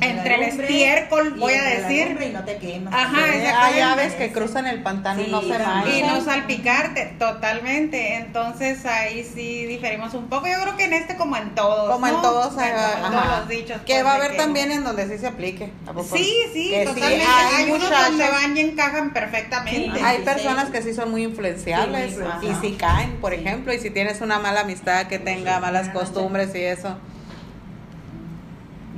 entre 0.00 0.34
el 0.34 0.42
estiércol, 0.42 1.34
voy 1.38 1.54
a 1.54 1.62
decir. 1.62 2.18
y 2.20 2.32
no 2.32 2.44
te 2.44 2.56
quemas. 2.56 2.94
Ajá, 2.94 3.64
Hay 3.64 3.80
aves 3.80 4.14
que 4.14 4.32
cruzan 4.32 4.66
el 4.66 4.82
pantano 4.82 5.22
y 5.22 5.30
no 5.30 5.42
se 5.42 5.58
manchan. 5.58 5.94
Y 5.94 6.02
no 6.02 6.20
salpicarte, 6.20 7.14
totalmente. 7.18 8.16
Entonces 8.16 8.84
ahí 8.86 9.24
sí 9.24 9.66
diferimos 9.66 10.14
un 10.14 10.28
poco. 10.28 10.46
Yo 10.46 10.60
creo 10.62 10.76
que 10.76 10.84
en 10.84 10.94
este 10.94 11.16
como 11.16 11.36
en 11.36 11.54
todos. 11.54 11.90
Como 11.90 12.06
en 12.06 12.14
todos, 12.22 12.52
en 12.58 12.74
todos 13.12 13.38
los 13.38 13.48
dichos. 13.48 13.80
Que 13.82 13.94
pues, 13.94 14.06
va 14.06 14.12
a 14.12 14.14
haber 14.16 14.36
también 14.36 14.72
en 14.72 14.84
donde 14.84 15.08
sí 15.08 15.18
se 15.18 15.26
aplique. 15.26 15.70
Sí, 16.12 16.34
sí, 16.52 16.72
totalmente. 16.84 17.26
hay, 17.26 17.70
unos 17.70 17.90
donde 17.90 18.28
van 18.28 18.56
y 18.56 18.60
encajan 18.60 19.12
perfectamente. 19.12 20.00
hay 20.02 20.22
personas 20.22 20.70
que 20.70 20.82
sí 20.82 20.94
son 20.94 21.10
muy 21.10 21.22
influenciables 21.24 22.18
y 22.42 22.54
si 22.60 22.72
caen, 22.74 23.16
por 23.20 23.32
ejemplo, 23.34 23.72
y 23.72 23.78
si 23.78 23.90
tienes 23.90 24.20
una 24.20 24.38
mala 24.38 24.60
amistad 24.60 25.06
que 25.06 25.18
tenga 25.18 25.60
malas 25.60 25.88
costumbres 25.90 26.54
y 26.54 26.62
eso 26.62 26.96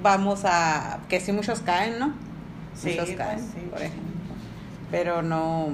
vamos 0.05 0.43
a, 0.45 1.01
que 1.09 1.19
sí 1.19 1.33
muchos 1.33 1.61
caen, 1.61 1.99
¿no? 1.99 2.13
Sí, 2.77 2.91
muchos 2.91 3.07
pues 3.07 3.17
caen, 3.17 3.41
por 3.71 3.81
ejemplo. 3.81 4.35
Pero 4.91 5.23
no, 5.23 5.71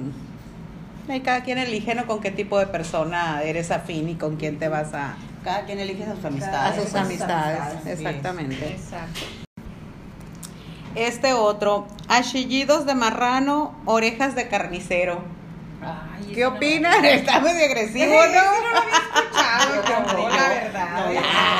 cada 1.23 1.43
quien 1.43 1.57
elige 1.57 1.93
¿no? 1.93 2.07
con 2.07 2.21
qué 2.21 2.31
tipo 2.31 2.57
de 2.57 2.65
persona 2.65 3.43
eres 3.43 3.69
afín 3.71 4.07
y 4.07 4.15
con 4.15 4.37
quién 4.37 4.57
te 4.57 4.69
vas 4.69 4.93
a... 4.93 5.15
Cada 5.43 5.65
quien 5.65 5.79
elige 5.79 6.05
sus 6.05 6.23
amistades. 6.23 6.79
A 6.79 6.81
sus 6.81 6.95
amistades, 6.95 7.85
exactamente. 7.85 8.69
Exacto. 8.69 9.19
Este 10.95 11.33
otro, 11.33 11.87
achillidos 12.07 12.85
de 12.85 12.95
marrano, 12.95 13.75
orejas 13.85 14.35
de 14.35 14.47
carnicero. 14.47 15.23
¿Qué 16.33 16.45
opinan? 16.45 17.03
Está 17.03 17.39
medio 17.39 17.65
agresivo, 17.65 18.13
¿no? 18.13 18.21
no 18.27 18.71
lo 18.71 18.77
había 18.77 19.75
escuchado, 19.75 20.29
la 20.29 20.49
verdad. 20.49 20.87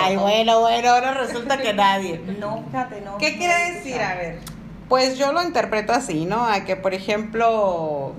Ay, 0.03 0.15
bueno, 0.15 0.61
bueno, 0.61 0.89
ahora 0.89 1.13
resulta 1.13 1.57
que 1.57 1.73
nadie. 1.73 2.21
No, 2.39 2.63
fíjate, 2.67 3.01
no. 3.01 3.17
¿Qué 3.17 3.37
quiere 3.37 3.73
decir? 3.73 4.01
A 4.01 4.15
ver. 4.15 4.39
Pues 4.87 5.17
yo 5.17 5.31
lo 5.31 5.43
interpreto 5.43 5.93
así, 5.93 6.25
¿no? 6.25 6.45
A 6.45 6.61
que, 6.61 6.75
por 6.75 6.93
ejemplo, 6.93 8.13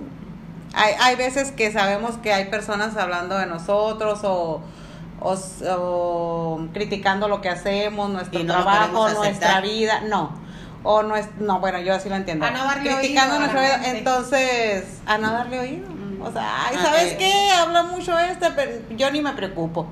hay, 0.74 0.94
hay 1.00 1.16
veces 1.16 1.52
que 1.52 1.72
sabemos 1.72 2.16
que 2.18 2.32
hay 2.32 2.46
personas 2.46 2.96
hablando 2.96 3.36
de 3.38 3.46
nosotros 3.46 4.20
o, 4.22 4.62
o, 5.20 6.68
criticando 6.72 7.28
lo 7.28 7.40
que 7.40 7.48
hacemos, 7.48 8.10
nuestro 8.10 8.44
trabajo, 8.46 9.08
nuestra 9.10 9.60
vida. 9.60 10.00
No 10.02 10.41
o 10.82 11.02
no 11.02 11.16
es 11.16 11.26
no 11.38 11.60
bueno 11.60 11.80
yo 11.80 11.94
así 11.94 12.08
lo 12.08 12.16
entiendo 12.16 12.44
a 12.44 12.50
no 12.50 12.64
darle 12.64 12.94
criticando 12.96 13.38
nuestra 13.38 13.60
vida 13.60 13.82
entonces 13.90 14.84
a 15.06 15.18
no 15.18 15.32
darle 15.32 15.58
oído 15.58 16.02
o 16.24 16.32
sea, 16.32 16.66
ay, 16.66 16.76
¿sabes 16.76 17.14
qué? 17.14 17.50
Habla 17.50 17.82
mucho 17.82 18.16
este, 18.18 18.50
pero 18.54 18.70
yo 18.90 19.10
ni 19.10 19.20
me 19.20 19.32
preocupo. 19.32 19.88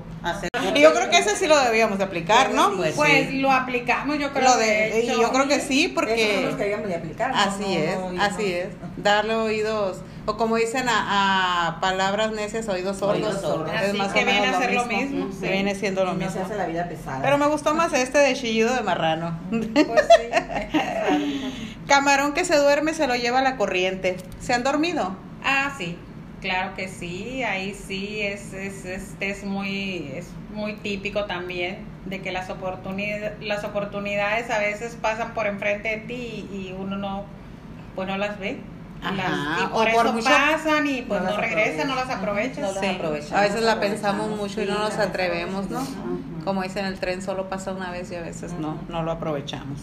Y 0.73 0.81
yo 0.81 0.93
creo 0.93 1.09
que 1.09 1.17
ese 1.17 1.35
sí 1.35 1.47
lo 1.47 1.59
debíamos 1.59 1.97
de 1.97 2.05
aplicar, 2.05 2.51
¿no? 2.51 2.75
Pues, 2.77 2.95
pues 2.95 3.33
lo 3.33 3.51
aplicamos, 3.51 4.17
yo 4.17 4.31
creo. 4.31 4.57
de, 4.57 5.03
y 5.03 5.07
yo 5.07 5.31
creo 5.31 5.47
que 5.47 5.59
sí, 5.59 5.89
porque... 5.89 6.47
Eso 6.47 6.57
que 6.57 6.63
de 6.63 6.95
aplicar. 6.95 7.31
Así 7.35 7.75
es, 7.75 7.97
así 8.19 8.53
es. 8.53 8.67
Darle 8.97 9.35
oídos, 9.35 9.97
o 10.25 10.37
como 10.37 10.55
dicen 10.55 10.85
a, 10.87 11.77
palabras 11.81 12.31
necias, 12.31 12.67
oídos 12.69 12.97
sordos. 12.97 13.43
Es 13.83 13.93
más 13.95 14.13
que 14.13 14.25
viene 14.25 14.47
a 14.47 14.59
ser 14.59 14.73
lo 14.73 14.85
mismo. 14.85 15.29
sí. 15.31 15.47
Viene 15.47 15.75
siendo 15.75 16.05
lo 16.05 16.13
mismo. 16.13 16.31
Se 16.31 16.41
hace 16.41 16.55
la 16.55 16.67
vida 16.67 16.87
pesada. 16.87 17.21
Pero 17.21 17.37
me 17.37 17.47
gustó 17.47 17.73
más 17.73 17.93
este 17.93 18.17
de 18.19 18.33
chillido 18.33 18.73
de 18.73 18.81
marrano. 18.81 19.39
Pues 19.49 20.07
sí. 20.19 21.73
Camarón 21.87 22.33
que 22.33 22.45
se 22.45 22.55
duerme 22.57 22.93
se 22.93 23.07
lo 23.07 23.15
lleva 23.15 23.39
a 23.39 23.41
la 23.41 23.57
corriente. 23.57 24.17
¿Se 24.39 24.53
han 24.53 24.63
dormido? 24.63 25.15
Ah, 25.43 25.73
sí. 25.77 25.97
Claro 26.41 26.73
que 26.75 26.87
sí, 26.87 27.43
ahí 27.43 27.75
sí 27.75 28.21
es, 28.21 28.51
es, 28.53 28.83
es, 28.85 29.15
es, 29.19 29.43
muy, 29.43 30.11
es 30.15 30.27
muy 30.51 30.73
típico 30.73 31.25
también 31.25 31.85
de 32.05 32.21
que 32.21 32.31
las, 32.31 32.49
oportunidades 32.49 33.33
las 33.41 33.63
oportunidades 33.63 34.49
a 34.49 34.57
veces 34.57 34.97
pasan 34.99 35.35
por 35.35 35.45
enfrente 35.45 35.89
de 35.89 35.97
ti 35.97 36.49
y, 36.51 36.73
uno 36.77 36.97
no, 36.97 37.25
pues 37.95 38.07
no 38.07 38.17
las 38.17 38.39
ve. 38.39 38.57
Y 39.03 39.67
por 39.67 39.87
eso 39.87 40.13
pasan 40.23 40.87
y 40.87 41.01
pues 41.01 41.21
no, 41.23 41.35
regresan, 41.35 41.87
no 41.87 41.95
las 41.95 42.09
aprovechan. 42.09 42.65
A 43.33 43.41
veces 43.41 43.63
la 43.63 43.79
pensamos 43.79 44.29
mucho 44.29 44.61
y 44.61 44.65
no 44.65 44.77
nos 44.77 44.97
atrevemos, 44.97 45.69
¿no? 45.69 45.81
Como 46.43 46.63
dicen, 46.63 46.85
el 46.85 46.99
tren 46.99 47.21
solo 47.21 47.49
pasa 47.49 47.71
una 47.71 47.91
vez 47.91 48.11
y 48.11 48.15
a 48.15 48.21
veces 48.21 48.53
no, 48.53 48.77
no 48.89 49.03
lo 49.03 49.11
aprovechamos. 49.11 49.79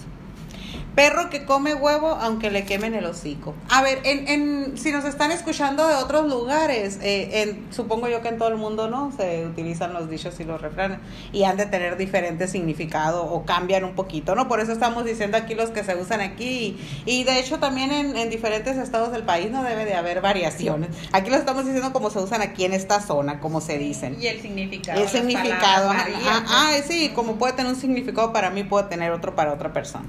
Perro 0.99 1.31
que 1.31 1.45
come 1.45 1.75
huevo 1.75 2.09
aunque 2.21 2.51
le 2.51 2.65
quemen 2.65 2.93
el 2.93 3.07
hocico. 3.07 3.55
A 3.69 3.83
ver, 3.83 4.01
en, 4.03 4.27
en, 4.27 4.77
si 4.77 4.91
nos 4.91 5.05
están 5.05 5.31
escuchando 5.31 5.87
de 5.87 5.95
otros 5.95 6.27
lugares, 6.29 6.99
eh, 7.01 7.43
en, 7.43 7.73
supongo 7.73 8.09
yo 8.09 8.21
que 8.21 8.27
en 8.27 8.37
todo 8.37 8.49
el 8.49 8.57
mundo 8.57 8.91
no 8.91 9.13
se 9.17 9.47
utilizan 9.47 9.93
los 9.93 10.11
dichos 10.11 10.41
y 10.41 10.45
los 10.45 10.61
refranes 10.61 10.99
y 11.33 11.45
han 11.45 11.57
de 11.57 11.67
tener 11.67 11.97
diferente 11.99 12.49
significado 12.49 13.25
o 13.27 13.45
cambian 13.45 13.85
un 13.85 13.95
poquito, 13.95 14.35
¿no? 14.35 14.49
Por 14.49 14.59
eso 14.59 14.73
estamos 14.73 15.05
diciendo 15.05 15.37
aquí 15.37 15.55
los 15.55 15.71
que 15.71 15.85
se 15.85 15.95
usan 15.95 16.21
aquí 16.21 16.77
y, 17.07 17.23
de 17.23 17.39
hecho 17.39 17.61
también 17.61 17.93
en, 17.93 18.17
en, 18.17 18.29
diferentes 18.29 18.77
estados 18.77 19.13
del 19.13 19.23
país 19.23 19.53
no 19.53 19.63
debe 19.63 19.85
de 19.85 19.95
haber 19.95 20.21
variaciones. 20.21 20.91
Aquí 21.13 21.31
lo 21.31 21.37
estamos 21.37 21.65
diciendo 21.65 21.93
como 21.93 22.11
se 22.11 22.19
usan 22.19 22.43
aquí 22.43 22.65
en 22.65 22.73
esta 22.73 23.01
zona, 23.01 23.39
como 23.39 23.61
se 23.61 23.79
dicen. 23.79 24.17
Y 24.21 24.27
el 24.27 24.41
significado. 24.41 25.01
El 25.01 25.09
significado. 25.09 25.91
Ah, 25.93 26.45
ah, 26.49 26.73
sí, 26.85 27.13
como 27.15 27.37
puede 27.37 27.53
tener 27.53 27.71
un 27.71 27.79
significado 27.79 28.33
para 28.33 28.51
mí, 28.51 28.65
puede 28.65 28.89
tener 28.89 29.13
otro 29.13 29.37
para 29.37 29.53
otra 29.53 29.73
persona. 29.73 30.05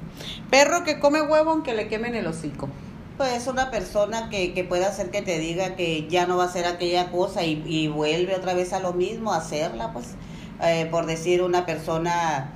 Perro 0.49 0.78
que 0.83 0.99
come 0.99 1.21
huevo 1.21 1.51
aunque 1.51 1.73
le 1.73 1.87
quemen 1.87 2.15
el 2.15 2.27
hocico. 2.27 2.69
Pues 3.17 3.33
es 3.33 3.47
una 3.47 3.69
persona 3.69 4.29
que, 4.29 4.53
que 4.53 4.63
puede 4.63 4.85
hacer 4.85 5.11
que 5.11 5.21
te 5.21 5.39
diga 5.39 5.75
que 5.75 6.07
ya 6.07 6.25
no 6.25 6.37
va 6.37 6.43
a 6.43 6.47
hacer 6.47 6.65
aquella 6.65 7.11
cosa 7.11 7.43
y, 7.43 7.87
vuelve 7.87 8.35
otra 8.35 8.53
vez 8.53 8.71
a 8.71 8.79
lo 8.79 8.93
mismo, 8.93 9.33
a 9.33 9.37
hacerla, 9.37 9.91
pues, 9.91 10.15
eh, 10.63 10.87
por 10.89 11.05
decir 11.05 11.41
una 11.41 11.65
persona 11.65 12.53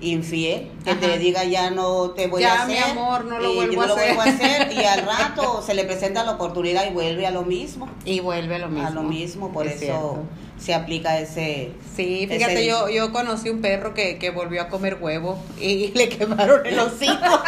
infiel, 0.00 0.70
que 0.84 0.94
te 0.94 1.18
diga 1.18 1.44
ya 1.44 1.70
no 1.70 2.10
te 2.10 2.26
voy 2.28 2.44
a 2.44 2.62
hacer. 2.62 2.68
mi 2.68 2.90
amor, 2.90 3.24
no 3.24 3.38
lo, 3.38 3.52
y 3.52 3.76
vuelvo, 3.76 3.82
a 3.82 3.86
hacer. 3.86 4.18
a 4.18 4.22
hacer. 4.22 4.72
Y 4.72 4.84
al 4.84 5.06
rato 5.06 5.62
se 5.62 5.74
le 5.74 5.84
presenta 5.84 6.24
la 6.24 6.32
oportunidad 6.32 6.88
y 6.88 6.94
vuelve 6.94 7.26
a 7.26 7.30
lo 7.30 7.42
mismo. 7.42 7.88
Y 8.04 8.20
vuelve 8.20 8.54
a 8.54 8.58
lo 8.58 8.68
mismo. 8.68 8.86
A 8.86 8.90
lo 8.90 9.02
mismo, 9.02 9.52
por 9.52 9.66
eso 9.66 10.18
se 10.58 10.74
aplica 10.74 11.18
ese. 11.18 11.72
Sí, 11.94 12.26
fíjate, 12.28 12.66
yo, 12.66 12.88
yo 12.88 13.12
conocí 13.12 13.48
un 13.48 13.60
perro 13.60 13.94
que, 13.94 14.18
que 14.18 14.30
volvió 14.30 14.62
a 14.62 14.68
comer 14.68 14.98
huevo 15.00 15.42
y 15.60 15.88
le 15.94 16.08
quemaron 16.08 16.66
el 16.66 16.78
hocico. 16.78 17.14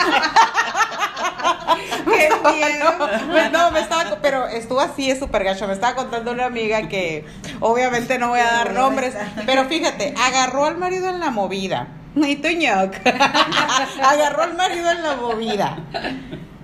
Qué 2.04 2.28
miedo. 2.52 2.94
Pues 3.30 3.52
no, 3.52 3.70
me 3.70 3.80
estaba, 3.80 4.18
pero 4.20 4.46
estuvo 4.48 4.80
así, 4.80 5.10
es 5.10 5.18
súper 5.18 5.44
gacho. 5.44 5.66
Me 5.66 5.72
estaba 5.74 5.94
contando 5.94 6.32
una 6.32 6.46
amiga 6.46 6.88
que 6.88 7.24
obviamente 7.60 8.18
no 8.18 8.28
voy 8.30 8.40
a 8.40 8.50
dar 8.50 8.72
nombres, 8.72 9.14
pero 9.46 9.64
fíjate, 9.66 10.14
agarró 10.18 10.64
al 10.64 10.76
marido 10.76 11.08
en 11.08 11.20
la 11.20 11.30
movida. 11.30 11.88
Y 12.18 12.48
agarró 14.02 14.42
al 14.42 14.56
marido 14.56 14.90
en 14.90 15.02
la 15.02 15.16
movida. 15.16 15.78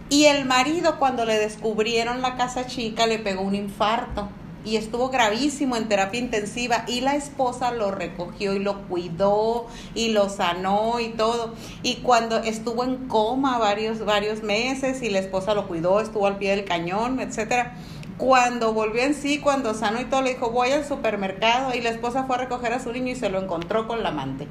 Y 0.08 0.24
el 0.24 0.46
marido, 0.46 0.98
cuando 0.98 1.24
le 1.24 1.38
descubrieron 1.38 2.22
la 2.22 2.36
casa 2.36 2.66
chica, 2.66 3.06
le 3.06 3.20
pegó 3.20 3.42
un 3.42 3.54
infarto 3.54 4.28
y 4.64 4.76
estuvo 4.76 5.10
gravísimo 5.10 5.76
en 5.76 5.88
terapia 5.88 6.20
intensiva 6.20 6.84
y 6.86 7.00
la 7.00 7.16
esposa 7.16 7.72
lo 7.72 7.90
recogió 7.90 8.54
y 8.54 8.58
lo 8.58 8.82
cuidó 8.88 9.66
y 9.94 10.08
lo 10.08 10.28
sanó 10.28 11.00
y 11.00 11.08
todo. 11.08 11.54
Y 11.82 11.96
cuando 11.96 12.38
estuvo 12.38 12.84
en 12.84 13.08
coma 13.08 13.58
varios, 13.58 14.04
varios 14.04 14.42
meses 14.42 15.02
y 15.02 15.10
la 15.10 15.18
esposa 15.18 15.54
lo 15.54 15.68
cuidó, 15.68 16.00
estuvo 16.00 16.26
al 16.26 16.38
pie 16.38 16.56
del 16.56 16.64
cañón, 16.64 17.20
etcétera. 17.20 17.76
Cuando 18.16 18.72
volvió 18.72 19.02
en 19.02 19.14
sí, 19.14 19.40
cuando 19.40 19.74
sanó 19.74 20.00
y 20.00 20.04
todo, 20.04 20.22
le 20.22 20.34
dijo, 20.34 20.50
voy 20.50 20.70
al 20.70 20.84
supermercado 20.84 21.74
y 21.74 21.80
la 21.80 21.90
esposa 21.90 22.24
fue 22.24 22.36
a 22.36 22.40
recoger 22.40 22.72
a 22.72 22.80
su 22.80 22.92
niño 22.92 23.12
y 23.12 23.16
se 23.16 23.28
lo 23.28 23.42
encontró 23.42 23.88
con 23.88 24.02
la 24.02 24.10
amante 24.10 24.46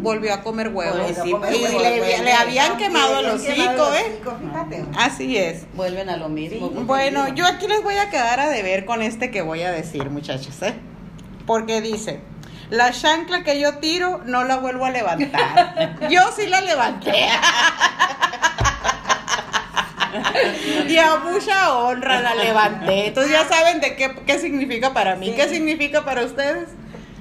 volvió 0.00 0.34
a 0.34 0.42
comer 0.42 0.68
huevos. 0.68 1.12
y 1.24 2.22
le, 2.22 2.32
habían 2.32 2.76
quemado 2.76 3.20
el 3.20 3.26
hocico, 3.26 3.92
¿eh? 3.94 4.84
Así 4.96 5.36
es. 5.36 5.66
Vuelven 5.74 6.08
a 6.08 6.16
lo 6.16 6.28
mismo. 6.28 6.70
bueno, 6.70 7.28
yo 7.34 7.46
aquí 7.46 7.66
les 7.66 7.82
voy 7.82 7.96
a 7.96 8.10
quedar 8.10 8.40
a 8.40 8.48
deber 8.48 8.84
con 8.84 9.02
este 9.02 9.30
que 9.30 9.42
voy 9.42 9.62
a 9.62 9.70
decir, 9.70 10.10
muchachos, 10.10 10.60
¿eh? 10.62 10.74
Porque 11.46 11.80
dice, 11.80 12.20
la 12.70 12.92
chancla 12.92 13.44
que 13.44 13.60
yo 13.60 13.78
tiro 13.78 14.20
no 14.24 14.44
la 14.44 14.56
vuelvo 14.56 14.84
a 14.84 14.90
levantar. 14.90 15.96
yo 16.10 16.20
sí 16.36 16.46
la 16.46 16.60
levanté. 16.60 17.12
y 20.88 20.96
a 20.98 21.16
mucha 21.16 21.74
honra 21.74 22.20
la 22.20 22.34
levanté. 22.34 23.08
Entonces 23.08 23.32
ya 23.32 23.48
saben 23.48 23.80
de 23.80 23.96
qué, 23.96 24.14
qué 24.26 24.38
significa 24.38 24.92
para 24.92 25.16
mí. 25.16 25.32
¿Qué 25.34 25.48
significa 25.48 26.04
para 26.04 26.24
ustedes? 26.24 26.68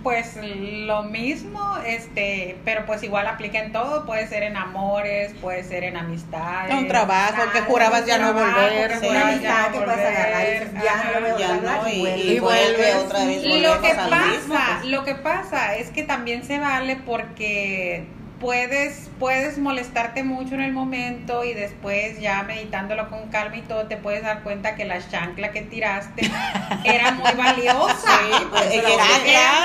Pues 0.07 0.37
lo 0.37 1.03
mismo, 1.03 1.77
este, 1.85 2.55
pero 2.63 2.85
pues 2.85 3.03
igual 3.03 3.27
aplica 3.27 3.59
en 3.59 3.73
todo, 3.73 4.05
puede 4.05 4.25
ser 4.29 4.43
en 4.43 4.55
amores, 4.55 5.33
puede 5.41 5.65
ser 5.65 5.83
en 5.83 5.97
amistades. 5.97 6.73
Un 6.73 6.87
trabajo, 6.87 7.41
que 7.51 7.59
jurabas 7.59 8.05
ya 8.05 8.17
no 8.17 8.33
volver. 8.33 9.01
Que 9.01 9.05
jurabas 9.05 9.41
ya 9.41 9.67
no 9.67 9.79
volver. 9.81 10.71
Ya 10.81 11.59
no 11.61 11.89
y, 11.89 12.39
vuelve 12.39 12.95
otra 12.95 13.25
vez. 13.25 13.43
Lo 13.43 13.81
que 13.81 13.95
pasa, 13.95 14.79
lo 14.85 15.03
que 15.03 15.15
pasa 15.15 15.75
es 15.75 15.89
que 15.89 16.03
también 16.03 16.45
se 16.45 16.57
vale 16.57 16.95
porque 16.95 18.07
puedes, 18.39 19.09
puedes 19.19 19.57
molestarte 19.57 20.23
mucho 20.23 20.55
en 20.55 20.61
el 20.61 20.73
momento 20.73 21.43
y 21.43 21.53
después 21.53 22.19
ya 22.19 22.43
meditándolo 22.43 23.09
con 23.09 23.29
calma 23.29 23.57
y 23.57 23.61
todo 23.61 23.87
te 23.87 23.97
puedes 23.97 24.23
dar 24.23 24.43
cuenta 24.43 24.75
que 24.75 24.85
la 24.85 25.05
chancla 25.07 25.51
que 25.51 25.61
tiraste 25.61 26.29
era 26.83 27.11
muy 27.11 27.31
valiosa. 27.33 28.19
Pues, 28.49 28.71
era, 28.71 28.85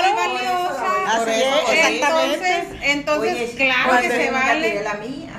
muy 0.01 0.13
valiosa. 0.13 0.85
Entonces, 3.15 3.51
entonces 3.51 3.55
claro 3.55 4.01
que 4.01 4.09
se 4.09 4.31
vale. 4.31 4.83
La 4.83 4.93
mía. 4.95 5.29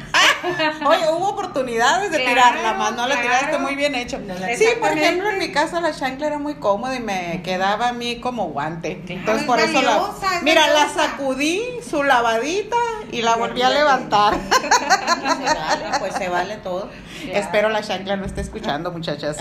Oye, 0.87 1.11
hubo 1.11 1.31
oportunidades 1.31 2.11
de 2.13 2.19
Claro, 2.23 2.31
tirarla 2.35 2.75
más, 2.75 2.93
no 2.95 3.07
la 3.09 3.15
claro. 3.21 3.23
tiraste 3.39 3.59
muy 3.59 3.75
bien 3.75 3.95
hecho. 3.95 4.19
No 4.19 4.35
la- 4.35 4.55
Sí, 4.57 4.67
por 4.79 4.91
ejemplo, 4.91 5.31
en 5.31 5.39
mi 5.39 5.51
casa 5.51 5.81
la 5.81 5.93
chancla 5.93 6.27
era 6.29 6.39
muy 6.39 6.55
cómoda 6.57 6.95
y 6.95 7.01
me 7.01 7.41
quedaba 7.43 7.89
a 7.89 7.93
mí 7.93 8.21
como 8.21 8.47
guante. 8.49 9.01
Claro, 9.07 9.21
Entonces 9.21 9.43
es 9.43 9.47
por 9.49 9.59
eso 9.61 9.83
la 9.83 9.97
es 10.37 10.43
Mira, 10.43 10.69
la 10.69 10.89
sacudí, 10.89 11.63
su 11.89 12.03
lavadita 12.05 12.77
y 13.11 13.23
la 13.23 13.37
volví 13.37 13.63
a 13.63 13.71
levantar. 13.71 14.35
Se 14.55 15.55
vale, 15.55 15.99
pues 15.99 16.15
se 16.15 16.29
vale 16.29 16.57
todo. 16.59 16.91
Espero 17.27 17.69
la 17.71 17.83
chancla 17.83 18.17
no 18.17 18.25
esté 18.27 18.41
escuchando, 18.43 18.93
muchachas. 18.93 19.39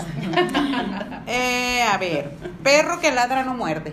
Eh, 1.26 1.82
a 1.82 1.96
ver, 1.98 2.30
perro 2.62 3.00
que 3.00 3.10
ladra 3.12 3.42
no 3.44 3.54
muerde. 3.54 3.92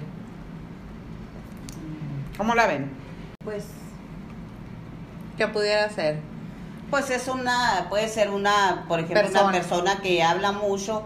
¿Cómo 2.38 2.56
la 2.56 2.68
ven? 2.68 2.92
Pues, 3.44 3.66
¿Qué 5.38 5.48
pudiera 5.48 5.90
ser? 5.90 6.20
Pues 6.90 7.10
es 7.10 7.28
una, 7.28 7.88
puede 7.90 8.08
ser 8.10 8.30
una, 8.32 8.86
por 8.88 9.00
ejemplo, 9.00 9.22
Persona. 9.22 9.44
una 9.44 9.52
persona 9.54 10.02
que 10.02 10.22
habla 10.24 10.52
mucho 10.52 11.04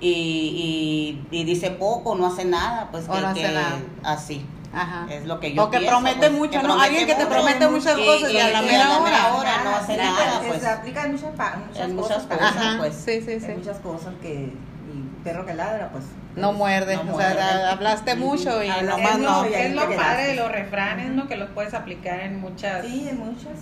y, 0.00 1.20
y, 1.30 1.36
y 1.40 1.44
dice 1.44 1.70
poco, 1.70 2.14
no 2.14 2.26
hace 2.26 2.44
nada, 2.44 2.88
pues 2.90 3.04
O 3.08 3.12
que, 3.12 3.20
no 3.20 3.28
hace 3.28 3.42
que 3.42 3.48
nada. 3.52 3.78
así. 4.02 4.46
Ajá. 4.72 5.06
Es 5.10 5.26
lo 5.26 5.38
que 5.40 5.54
yo 5.54 5.64
O 5.64 5.70
que 5.70 5.78
pienso, 5.78 5.94
promete 5.96 6.18
pues, 6.18 6.32
mucho, 6.32 6.60
que 6.60 6.66
¿no? 6.66 6.80
Alguien 6.80 7.06
que 7.06 7.14
te 7.14 7.26
promete 7.26 7.68
muchas 7.68 7.96
cosas 7.98 8.30
y 8.30 8.38
a 8.38 8.48
la 8.50 8.62
mera 8.62 8.98
hora. 8.98 9.34
hora 9.34 9.64
no 9.64 9.76
hace 9.76 9.92
sí, 9.94 9.98
nada, 9.98 10.40
que 10.40 10.48
pues. 10.48 10.60
Se 10.62 10.68
aplica 10.68 11.04
en 11.04 11.12
muchas, 11.12 11.30
muchas 11.34 11.88
En 11.88 11.96
cosas. 11.96 12.18
muchas 12.24 12.38
cosas, 12.38 12.56
Ajá, 12.56 12.74
pues. 12.78 12.94
sí, 12.94 13.20
sí, 13.20 13.40
sí. 13.40 13.46
Hay 13.46 13.56
muchas 13.56 13.78
cosas 13.78 14.14
que. 14.20 14.32
Y 14.34 15.22
perro 15.24 15.44
que 15.46 15.54
ladra, 15.54 15.90
pues. 15.92 16.04
No 16.36 16.52
muerde, 16.52 16.96
No 16.96 17.00
o 17.02 17.04
sea, 17.04 17.12
muerde. 17.30 17.34
da- 17.36 17.72
hablaste 17.72 18.14
mucho 18.14 18.62
y 18.62 18.68
Hablas 18.68 18.96
nomás 18.98 19.12
es 19.14 19.18
no. 19.18 19.42
lo, 19.42 19.48
es 19.48 19.74
lo 19.74 19.96
padre 19.96 20.26
de 20.28 20.34
los 20.34 20.52
refranes, 20.52 21.08
¿no? 21.10 21.26
Que 21.28 21.36
los 21.36 21.48
puedes 21.50 21.72
aplicar 21.74 22.20
en 22.20 22.40
muchas... 22.40 22.84
Sí, 22.86 23.08
en 23.08 23.18
muchas. 23.18 23.52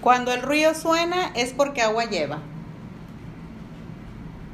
Cuando 0.00 0.32
el 0.32 0.42
río 0.42 0.72
suena 0.74 1.32
es 1.34 1.52
porque 1.52 1.82
agua 1.82 2.04
lleva. 2.04 2.38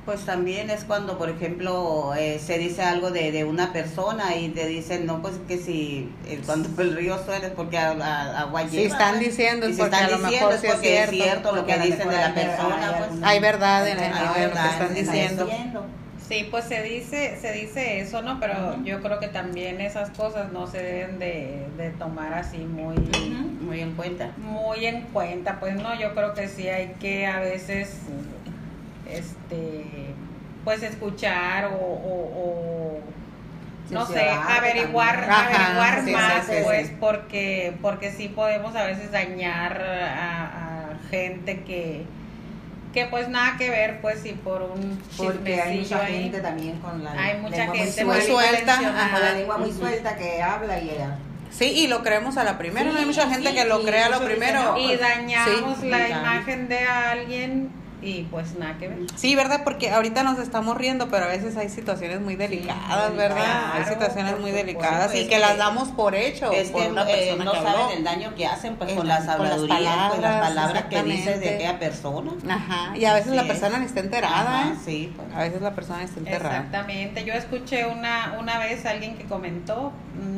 Pues 0.06 0.22
también 0.24 0.70
es 0.70 0.84
cuando, 0.84 1.18
por 1.18 1.28
ejemplo, 1.28 2.14
eh, 2.16 2.40
se 2.44 2.56
dice 2.58 2.82
algo 2.82 3.10
de, 3.10 3.30
de 3.32 3.44
una 3.44 3.72
persona 3.72 4.34
y 4.34 4.48
te 4.48 4.66
dicen, 4.66 5.04
no, 5.06 5.20
pues 5.20 5.34
que 5.46 5.58
si 5.58 6.10
eh, 6.26 6.40
cuando 6.46 6.68
el 6.82 6.96
río 6.96 7.22
suena 7.24 7.48
es 7.48 7.52
porque 7.52 7.76
a- 7.78 7.90
a- 7.92 8.40
agua 8.40 8.62
Si 8.62 8.68
lleva. 8.78 8.92
están 8.94 9.16
pues. 9.16 9.26
diciendo 9.28 9.66
es 9.66 9.76
si 9.76 9.80
porque 9.82 9.94
están 9.96 10.08
a 10.08 10.16
lo 10.16 10.22
diciendo 10.22 10.48
mejor 10.48 10.64
es 10.64 10.72
porque 10.72 11.02
es 11.04 11.10
cierto. 11.10 11.52
lo 11.54 11.66
que 11.66 11.78
dicen 11.78 12.08
de 12.08 12.16
la 12.16 12.34
persona, 12.34 12.88
hay 12.88 12.94
pues. 13.10 13.22
Hay 13.22 13.40
verdad 13.40 13.88
en, 13.88 13.98
Hay 14.00 14.26
lo 14.26 14.32
que 14.34 14.44
están 14.46 14.82
en- 14.88 14.94
diciendo. 14.94 15.44
diciendo. 15.44 15.84
Sí, 16.30 16.46
pues 16.48 16.66
se 16.66 16.80
dice, 16.84 17.36
se 17.40 17.50
dice 17.52 17.98
eso, 18.00 18.22
¿no? 18.22 18.38
Pero 18.38 18.84
yo 18.84 19.00
creo 19.02 19.18
que 19.18 19.26
también 19.26 19.80
esas 19.80 20.10
cosas 20.10 20.52
no 20.52 20.68
se 20.68 20.80
deben 20.80 21.18
de, 21.18 21.66
de 21.76 21.90
tomar 21.90 22.32
así 22.34 22.58
muy, 22.58 22.94
Muy 23.60 23.80
en 23.80 23.94
cuenta. 23.94 24.30
muy 24.38 24.86
en 24.86 25.02
cuenta. 25.12 25.58
Pues 25.58 25.74
no, 25.74 25.98
yo 25.98 26.14
creo 26.14 26.32
que 26.34 26.46
sí 26.46 26.68
hay 26.68 26.94
que 27.00 27.26
a 27.26 27.40
veces, 27.40 27.96
este, 29.10 30.14
pues 30.64 30.84
escuchar 30.84 31.64
o, 31.66 31.70
o- 31.74 32.32
o, 32.36 33.00
no 33.90 34.06
sé, 34.06 34.28
averiguar. 34.30 35.24
Ajá, 35.24 35.46
averiguar 35.46 36.12
más, 36.12 36.46
sí, 36.46 36.52
sí, 36.52 36.58
pues, 36.62 36.86
sí. 36.86 36.96
porque, 37.00 37.72
porque 37.82 38.12
sí 38.12 38.28
podemos 38.28 38.76
a 38.76 38.84
veces 38.86 39.10
dañar 39.10 39.82
a, 39.82 40.90
a 40.92 40.98
gente 41.10 41.64
que, 41.64 42.04
que 42.92 43.06
pues 43.06 43.28
nada 43.28 43.56
que 43.56 43.70
ver, 43.70 44.00
pues, 44.00 44.20
si 44.20 44.32
por 44.32 44.62
un 44.62 45.00
Porque 45.16 45.60
hay 45.60 45.78
mucha 45.80 46.04
ahí. 46.04 46.22
gente 46.24 46.40
también 46.40 46.78
con 46.80 47.04
la 47.04 47.12
Hay 47.12 47.38
mucha 47.38 47.56
lengua 47.58 47.76
gente 47.76 48.04
muy 48.04 48.20
suelta. 48.22 48.76
Con 48.76 49.20
la 49.22 49.32
lengua 49.34 49.58
muy 49.58 49.72
suelta 49.72 50.16
que 50.16 50.42
habla 50.42 50.78
y 50.80 50.90
ella. 50.90 51.18
Sí, 51.50 51.64
y 51.66 51.88
lo 51.88 52.02
creemos 52.02 52.36
a 52.36 52.44
la 52.44 52.58
primera. 52.58 52.86
Sí, 52.86 52.92
no 52.92 52.98
hay 53.00 53.06
mucha 53.06 53.28
gente 53.28 53.48
sí, 53.50 53.54
que 53.54 53.64
lo 53.64 53.80
y 53.82 53.84
crea 53.84 54.06
a 54.06 54.08
lo 54.10 54.24
primero. 54.24 54.76
y 54.78 54.86
pues, 54.88 55.00
dañamos 55.00 55.78
sí, 55.80 55.88
la 55.88 56.08
imagen 56.08 56.68
de 56.68 56.78
alguien 56.86 57.70
y 58.02 58.22
pues 58.24 58.54
nada 58.56 58.76
que 58.78 58.88
ver. 58.88 58.98
Sí, 59.16 59.34
¿verdad? 59.36 59.60
Porque 59.64 59.90
ahorita 59.90 60.22
nos 60.22 60.38
estamos 60.38 60.76
riendo, 60.76 61.08
pero 61.08 61.24
a 61.24 61.28
veces 61.28 61.56
hay 61.56 61.68
situaciones 61.68 62.20
muy 62.20 62.36
delicadas, 62.36 63.14
¿verdad? 63.16 63.72
hay 63.74 63.84
situaciones 63.84 64.38
muy 64.40 64.50
delicadas 64.52 65.14
y 65.14 65.24
que 65.24 65.28
que- 65.28 65.38
las 65.38 65.56
damos 65.58 65.88
por 65.88 66.14
hecho 66.14 66.50
Es 66.52 66.70
por 66.70 66.82
que 66.82 66.88
una 66.88 67.02
eh, 67.10 67.14
persona 67.14 67.44
no 67.44 67.52
que 67.52 67.58
saben 67.58 67.80
habló. 67.82 67.90
el 67.96 68.04
daño 68.04 68.34
que 68.34 68.46
hacen 68.46 68.76
pues 68.76 68.90
El 68.90 68.96
con 68.96 69.08
las 69.08 69.18
con 69.20 69.26
las 69.28 69.36
habladurías, 69.52 69.78
pues 69.80 70.20
las 70.20 70.40
palabras, 70.40 70.48
palabras 70.48 70.84
que 70.84 71.02
dices 71.02 71.40
de 71.40 71.48
aquella 71.54 71.78
persona. 71.78 72.32
Ajá, 72.48 72.96
y 72.96 73.04
a 73.04 73.14
veces 73.14 73.32
la 73.34 73.44
persona 73.44 73.78
ni 73.78 73.86
está 73.86 74.00
enterada, 74.00 74.60
Ajá, 74.60 74.70
¿eh? 74.70 74.76
Sí, 74.84 75.12
pues. 75.16 75.28
A 75.34 75.40
veces 75.40 75.60
la 75.62 75.72
persona 75.74 76.02
está 76.02 76.18
enterrada. 76.20 76.56
Exactamente. 76.56 77.24
Yo 77.24 77.32
escuché 77.34 77.86
una, 77.86 78.36
una 78.38 78.58
vez 78.58 78.84
a 78.86 78.90
alguien 78.90 79.16
que 79.16 79.24
comentó, 79.24 79.92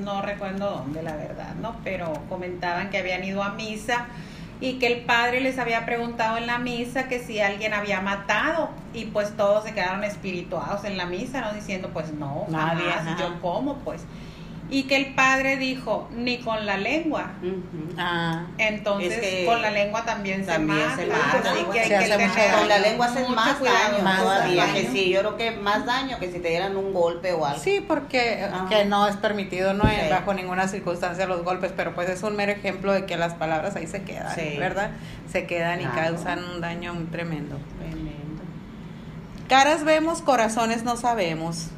no 0.05 0.23
recuerdo 0.23 0.71
dónde, 0.71 1.03
la 1.03 1.17
verdad, 1.17 1.55
¿no? 1.61 1.77
Pero 1.85 2.13
comentaban 2.29 2.91
que 2.91 2.99
habían 2.99 3.25
ido 3.25 3.43
a 3.43 3.51
misa 3.51 4.07
y 4.63 4.75
que 4.75 4.87
el 4.87 5.01
padre 5.01 5.41
les 5.41 5.59
había 5.59 5.85
preguntado 5.85 6.37
en 6.37 6.47
la 6.47 6.59
misa 6.59 7.09
que 7.09 7.19
si 7.19 7.41
alguien 7.41 7.75
había 7.75 8.01
matado 8.01 8.71
y 8.95 9.07
pues 9.07 9.37
todos 9.37 9.65
se 9.65 9.75
quedaron 9.75 10.05
espirituados 10.05 10.85
en 10.85 10.97
la 10.97 11.05
misa, 11.05 11.41
¿no? 11.41 11.53
Diciendo, 11.53 11.91
pues 11.93 12.13
no, 12.15 12.47
Nadie, 12.49 12.89
jamás, 12.89 13.09
ajá. 13.09 13.17
yo 13.19 13.41
como, 13.41 13.79
pues. 13.79 14.05
Y 14.71 14.85
que 14.85 14.97
el 14.97 15.15
padre 15.15 15.59
dijo, 15.59 16.09
ni 16.17 16.39
con 16.39 16.65
la 16.65 16.79
lengua. 16.79 17.33
Ah, 17.99 18.47
Entonces, 18.57 19.13
Es 19.13 19.21
que 19.21 19.45
con 19.45 19.61
la 19.61 19.71
lengua 19.71 20.03
también, 20.05 20.47
también 20.47 20.89
se 20.97 21.03
se 21.03 21.07
mata. 21.09 21.27
mata, 21.37 21.51
así 21.53 21.63
¿no? 21.63 21.71
que 21.71 21.81
hay 21.81 21.89
Se 21.89 22.17
que 22.17 22.19
mucho. 22.27 22.59
Con 22.59 22.69
la 22.69 22.79
lengua 22.79 23.07
hacen 23.07 23.23
mucho 23.25 23.35
más 23.35 23.61
daño 23.61 24.03
Más 24.03 24.19
todavía. 24.21 24.63
daño. 24.65 24.75
Que 24.75 24.87
sí, 24.89 25.11
yo 25.11 25.19
creo 25.21 25.37
que 25.37 25.51
más 25.51 25.85
daño 25.85 26.19
que 26.19 26.33
si 26.33 26.39
te 26.39 26.49
dieran 26.49 26.77
un 26.79 26.95
golpe 26.95 27.33
o 27.35 27.45
algo. 27.45 27.61
sí, 27.63 27.85
porque 27.87 28.45
Ajá. 28.51 28.67
que 28.71 28.85
no 28.87 29.07
es 29.09 29.17
permitido, 29.17 29.75
no 29.75 29.85
es 29.87 30.05
Sí. 30.05 30.09
bajo 30.11 30.33
ninguna 30.33 30.67
circunstancia 30.69 31.27
los 31.27 31.45
golpes, 31.45 31.73
pero 31.77 31.95
pues 31.95 32.09
es 32.09 32.23
un 32.23 32.35
mero 32.37 32.53
ejemplo 32.53 32.93
de 32.93 33.05
que 33.05 33.19
las 33.19 33.35
palabras 33.35 33.77
ahí 33.77 33.87
se 33.87 34.03
quedan, 34.05 34.35
Sí. 34.35 34.57
¿verdad? 34.59 34.93
Se 35.31 35.45
quedan 35.47 35.83
y 35.83 35.85
causan 35.87 36.43
un 36.45 36.61
daño 36.63 36.95
muy 36.95 37.05
tremendo. 37.07 37.59
Tremendo. 37.79 38.43
Caras 39.49 39.85
vemos, 39.85 40.23
corazones 40.23 40.83
no 40.83 40.97
sabemos. 40.97 41.69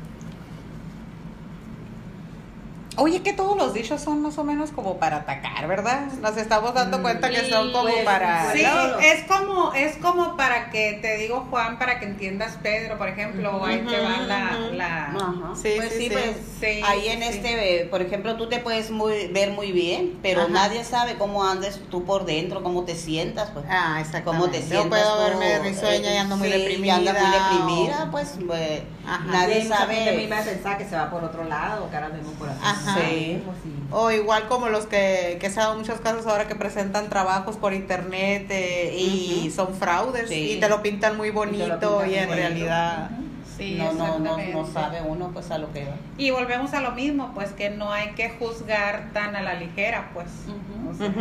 Oye, 2.96 3.22
que 3.22 3.32
todos 3.32 3.56
los 3.56 3.74
dichos 3.74 4.00
son 4.00 4.22
más 4.22 4.38
o 4.38 4.44
menos 4.44 4.70
como 4.70 4.98
para 4.98 5.16
atacar, 5.16 5.66
¿verdad? 5.66 6.06
Nos 6.20 6.36
estamos 6.36 6.74
dando 6.74 7.02
cuenta 7.02 7.28
que 7.28 7.48
son 7.50 7.72
como 7.72 7.88
pues, 7.90 8.04
para... 8.04 8.52
Sí, 8.52 8.62
¿no? 8.62 8.98
es 9.00 9.24
como, 9.24 9.72
es 9.72 9.96
como 9.96 10.36
para 10.36 10.70
que, 10.70 11.00
te 11.02 11.16
digo 11.16 11.44
Juan, 11.50 11.76
para 11.78 11.98
que 11.98 12.06
entiendas 12.06 12.56
Pedro, 12.62 12.96
por 12.96 13.08
ejemplo, 13.08 13.64
ahí 13.64 13.78
te 13.88 13.98
va 14.00 14.18
la, 14.20 14.58
la 14.72 15.04
Ajá. 15.06 15.54
Sí, 15.60 15.72
pues 15.76 15.90
sí, 15.92 15.98
sí, 15.98 16.08
sí. 16.08 16.10
pues 16.12 16.36
Sí, 16.60 16.80
ahí 16.84 17.08
en 17.08 17.20
sí. 17.22 17.28
este, 17.30 17.88
por 17.90 18.00
ejemplo, 18.00 18.36
tú 18.36 18.48
te 18.48 18.58
puedes 18.60 18.92
muy, 18.92 19.26
ver 19.26 19.50
muy 19.50 19.72
bien, 19.72 20.18
pero 20.22 20.42
Ajá. 20.42 20.50
nadie 20.50 20.84
sabe 20.84 21.16
cómo 21.16 21.44
andes 21.44 21.80
tú 21.90 22.04
por 22.04 22.24
dentro, 22.26 22.62
cómo 22.62 22.84
te 22.84 22.94
sientas, 22.94 23.50
pues. 23.50 23.66
Ah, 23.68 23.96
exactamente. 24.00 24.24
cómo 24.38 24.50
te 24.52 24.60
Yo 24.60 24.66
sientas 24.68 25.00
puedo 25.00 25.16
tú, 25.16 25.20
verme 25.40 25.58
risueña 25.58 26.12
y 26.12 26.14
eh, 26.14 26.18
ando 26.18 26.36
muy 26.36 26.48
sí, 26.48 26.58
deprimida. 26.58 26.86
y 27.00 27.08
anda 27.08 27.12
muy 27.12 27.30
deprimida, 27.30 28.04
o- 28.04 28.10
pues, 28.12 28.34
pues, 28.46 28.82
Ajá. 29.06 29.24
Y 29.26 29.30
nadie 29.30 29.54
gente 29.62 29.76
sabe. 29.76 30.12
muy 30.14 30.26
mal 30.28 30.44
pensada 30.44 30.78
que 30.78 30.84
se 30.88 30.96
va 30.96 31.10
por 31.10 31.22
otro 31.24 31.44
lado, 31.44 31.90
que 31.90 31.96
ahora 31.96 32.08
vemos 32.08 32.32
por 32.34 32.48
así. 32.48 32.60
Ajá. 32.62 32.94
Sí. 32.98 33.42
O 33.90 34.10
igual 34.10 34.48
como 34.48 34.68
los 34.68 34.86
que, 34.86 35.38
que 35.40 35.50
se 35.50 35.60
han 35.60 35.66
dado 35.66 35.78
muchos 35.78 36.00
casos 36.00 36.26
ahora 36.26 36.48
que 36.48 36.54
presentan 36.54 37.08
trabajos 37.08 37.56
por 37.56 37.72
internet 37.74 38.46
eh, 38.50 38.94
y 38.98 39.46
Ujú. 39.48 39.50
son 39.54 39.74
fraudes 39.74 40.28
Sí. 40.28 40.52
y 40.52 40.60
te 40.60 40.68
lo 40.68 40.82
pintan 40.82 41.16
muy 41.16 41.28
Y 41.28 41.30
bonito 41.32 42.00
pintan 42.00 42.10
y, 42.10 42.14
en 42.14 42.28
bonito. 42.28 42.34
realidad... 42.34 43.10
Sí, 43.56 43.76
no, 43.78 43.92
no, 43.92 44.18
no, 44.18 44.36
no 44.36 44.66
sabe 44.66 45.00
uno 45.00 45.30
pues 45.32 45.50
a 45.50 45.58
lo 45.58 45.72
que 45.72 45.84
va. 45.84 45.94
Y 46.18 46.30
volvemos 46.30 46.74
a 46.74 46.80
lo 46.80 46.92
mismo, 46.92 47.32
pues 47.34 47.52
que 47.52 47.70
no 47.70 47.92
hay 47.92 48.10
que 48.10 48.30
juzgar 48.30 49.10
tan 49.12 49.36
a 49.36 49.42
la 49.42 49.54
ligera, 49.54 50.10
pues. 50.12 50.26
O 50.90 50.94
sea. 50.94 51.12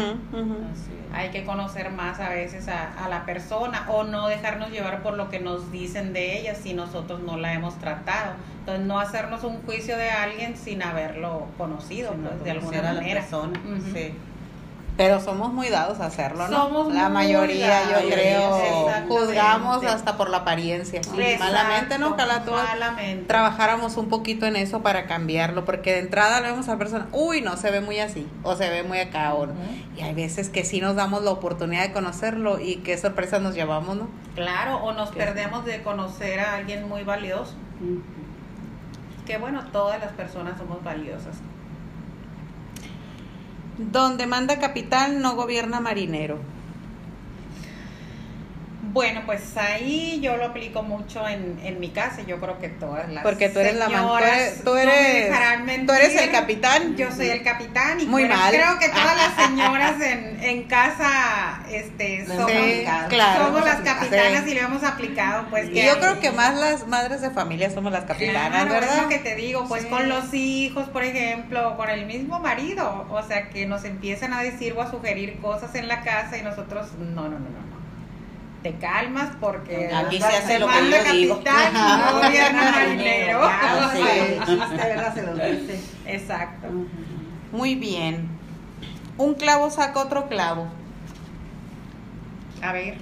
Hay 1.13 1.29
que 1.29 1.43
conocer 1.43 1.91
más 1.91 2.19
a 2.19 2.29
veces 2.29 2.67
a, 2.67 3.05
a 3.05 3.07
la 3.07 3.25
persona 3.25 3.85
o 3.89 4.03
no 4.03 4.27
dejarnos 4.27 4.71
llevar 4.71 5.03
por 5.03 5.15
lo 5.15 5.29
que 5.29 5.39
nos 5.39 5.71
dicen 5.71 6.11
de 6.11 6.39
ella 6.39 6.55
si 6.55 6.73
nosotros 6.73 7.21
no 7.21 7.37
la 7.37 7.53
hemos 7.53 7.77
tratado. 7.77 8.33
Entonces, 8.59 8.85
no 8.85 8.99
hacernos 8.99 9.43
un 9.43 9.61
juicio 9.61 9.97
de 9.97 10.09
alguien 10.09 10.57
sin 10.57 10.81
haberlo 10.81 11.47
conocido, 11.57 12.13
pues, 12.13 12.43
de 12.43 12.51
alguna 12.51 12.67
conocer 12.67 12.85
a 12.85 12.93
la 12.93 13.01
manera. 13.01 13.21
persona, 13.21 13.59
sí. 13.93 14.13
Pero 14.95 15.19
somos 15.19 15.51
muy 15.51 15.69
dados 15.69 15.99
a 15.99 16.05
hacerlo, 16.05 16.47
¿no? 16.47 16.55
Somos 16.55 16.93
la 16.93 17.05
muy 17.05 17.13
mayoría, 17.13 17.67
dados, 17.67 18.03
yo 18.03 18.09
creo, 18.09 18.89
juzgamos 19.07 19.83
hasta 19.85 20.17
por 20.17 20.29
la 20.29 20.37
apariencia. 20.37 21.01
Y 21.01 21.39
malamente, 21.39 21.97
¿no? 21.97 22.11
Exacto, 22.11 22.23
Ojalá 22.23 22.45
todos 22.45 22.63
malamente. 22.63 23.25
trabajáramos 23.25 23.97
un 23.97 24.09
poquito 24.09 24.45
en 24.45 24.55
eso 24.55 24.83
para 24.83 25.07
cambiarlo, 25.07 25.65
porque 25.65 25.93
de 25.93 25.99
entrada 25.99 26.41
le 26.41 26.51
vemos 26.51 26.67
a 26.67 26.73
la 26.73 26.77
persona, 26.77 27.07
uy, 27.11 27.41
no, 27.41 27.57
se 27.57 27.71
ve 27.71 27.81
muy 27.81 27.99
así, 27.99 28.27
o 28.43 28.55
se 28.55 28.69
ve 28.69 28.83
muy 28.83 28.99
acá, 28.99 29.33
o 29.33 29.47
no. 29.47 29.53
Y 29.97 30.01
hay 30.01 30.13
veces 30.13 30.49
que 30.49 30.63
sí 30.63 30.79
nos 30.79 30.95
damos 30.95 31.23
la 31.23 31.31
oportunidad 31.31 31.81
de 31.81 31.91
conocerlo 31.91 32.59
y 32.59 32.77
qué 32.77 32.95
sorpresas 32.95 33.41
nos 33.41 33.55
llevamos, 33.55 33.95
¿no? 33.97 34.07
Claro, 34.35 34.77
o 34.83 34.93
nos 34.93 35.09
perdemos 35.09 35.65
de 35.65 35.81
conocer 35.81 36.39
a 36.39 36.55
alguien 36.55 36.87
muy 36.87 37.03
valioso. 37.03 37.53
Que 39.25 39.37
bueno, 39.37 39.63
todas 39.71 39.99
las 39.99 40.11
personas 40.11 40.57
somos 40.57 40.83
valiosas. 40.83 41.37
Donde 43.77 44.27
manda 44.27 44.59
capital 44.59 45.21
no 45.21 45.35
gobierna 45.35 45.79
marinero. 45.79 46.52
Bueno, 48.85 49.21
pues 49.25 49.55
ahí 49.55 50.19
yo 50.21 50.35
lo 50.35 50.45
aplico 50.47 50.83
mucho 50.83 51.25
en, 51.27 51.57
en 51.63 51.79
mi 51.79 51.89
casa. 51.91 52.21
Yo 52.23 52.39
creo 52.41 52.59
que 52.59 52.67
todas 52.67 53.09
las 53.09 53.23
Porque 53.23 53.47
tú 53.47 53.59
eres 53.59 53.75
la 53.77 53.87
man- 53.87 54.01
tú 54.01 54.07
señoras 54.07 54.37
eres- 54.37 54.63
tú 54.63 54.69
no 54.71 54.73
me 54.75 54.81
eres- 54.83 55.59
mentir. 55.63 55.87
tú 55.87 55.93
eres 55.93 56.15
el 56.21 56.31
capitán. 56.31 56.95
Yo 56.97 57.11
soy 57.11 57.29
el 57.29 57.43
capitán 57.43 58.01
y 58.01 58.05
Muy 58.05 58.25
creo, 58.25 58.37
mal. 58.37 58.51
creo 58.53 58.79
que 58.79 58.89
todas 58.89 59.15
las 59.15 59.35
señoras 59.47 60.01
en, 60.01 60.43
en 60.43 60.63
casa 60.63 61.63
este, 61.71 62.25
somos, 62.27 62.51
Sí, 62.51 62.85
claro. 63.09 63.45
somos 63.45 63.63
las 63.65 63.77
Sí. 63.77 63.83
capitanas 63.83 64.47
y 64.47 64.53
lo 64.53 64.59
hemos 64.59 64.83
aplicado. 64.83 65.45
Pues 65.49 65.69
Y 65.71 65.81
yo 65.85 65.97
creo 65.99 66.19
que 66.19 66.31
más 66.31 66.53
las 66.55 66.85
madres 66.87 67.21
de 67.21 67.29
familia 67.31 67.69
somos 67.69 67.91
las 67.91 68.03
capitanas, 68.03 68.49
Claro, 68.49 68.73
es 68.75 68.81
¿verdad? 68.81 69.01
lo 69.03 69.07
que 69.09 69.19
te 69.19 69.35
digo, 69.35 69.65
pues 69.69 69.83
Sí. 69.83 69.89
con 69.89 70.09
los 70.09 70.33
hijos, 70.33 70.89
por 70.89 71.03
ejemplo, 71.03 71.77
con 71.77 71.89
el 71.89 72.05
mismo 72.05 72.39
marido, 72.41 73.07
o 73.09 73.23
sea, 73.23 73.47
que 73.49 73.65
nos 73.65 73.85
empiezan 73.85 74.33
a 74.33 74.41
decir 74.41 74.73
o 74.77 74.81
a 74.81 74.91
sugerir 74.91 75.39
cosas 75.39 75.73
en 75.75 75.87
la 75.87 76.01
casa 76.01 76.37
y 76.37 76.41
nosotros, 76.41 76.91
no, 76.99 77.23
no, 77.23 77.29
no, 77.29 77.39
no, 77.39 77.49
no. 77.69 77.72
Te 78.63 78.75
calmas 78.75 79.31
porque 79.41 79.91
Aquí 79.93 80.19
se 80.19 80.25
hace 80.25 80.57
lo 80.57 80.67
que 80.67 80.89
yo 80.89 81.13
digo. 81.13 81.43
capitán, 81.43 81.73
no 81.73 82.21
gobierna 82.21 82.71
marinero. 82.71 83.41
Exacto. 86.07 86.67
Muy 87.51 87.75
bien. 87.75 88.29
Un 89.17 89.33
clavo 89.35 89.69
saca 89.69 89.99
otro 89.99 90.29
clavo. 90.29 90.67
A 92.61 92.71
ver. 92.71 92.95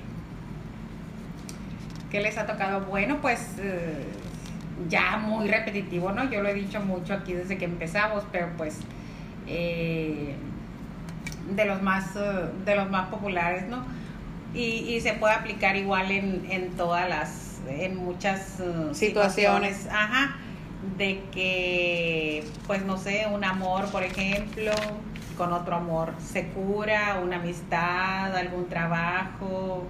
¿Qué 2.09 2.19
les 2.21 2.37
ha 2.39 2.47
tocado? 2.47 2.81
Bueno, 2.81 3.19
pues 3.21 3.53
eh, 3.59 4.07
ya 4.89 5.17
muy 5.17 5.47
repetitivo, 5.47 6.11
¿no? 6.11 6.29
Yo 6.29 6.41
lo 6.41 6.49
he 6.49 6.53
dicho 6.55 6.81
mucho 6.81 7.13
aquí 7.13 7.33
desde 7.33 7.57
que 7.57 7.65
empezamos, 7.65 8.23
pero 8.31 8.49
pues 8.57 8.79
eh, 9.47 10.35
de 11.55 11.65
los 11.65 11.81
más 11.81 12.15
eh, 12.15 12.49
de 12.65 12.75
los 12.75 12.89
más 12.89 13.07
populares, 13.09 13.67
¿no? 13.67 13.85
Y, 14.53 14.59
y 14.95 15.01
se 15.01 15.13
puede 15.13 15.33
aplicar 15.33 15.75
igual 15.75 16.11
en, 16.11 16.45
en 16.49 16.71
todas 16.71 17.07
las, 17.07 17.61
en 17.69 17.95
muchas 17.95 18.59
eh, 18.59 18.89
Situaciones. 18.93 19.87
Ajá. 19.87 20.35
De 20.97 21.21
que, 21.31 22.43
pues 22.67 22.83
no 22.83 22.97
sé, 22.97 23.27
un 23.31 23.43
amor, 23.43 23.85
por 23.91 24.03
ejemplo, 24.03 24.71
con 25.37 25.53
otro 25.53 25.75
amor 25.75 26.13
se 26.19 26.47
cura, 26.47 27.19
una 27.23 27.37
amistad, 27.37 28.35
algún 28.35 28.67
trabajo. 28.67 29.83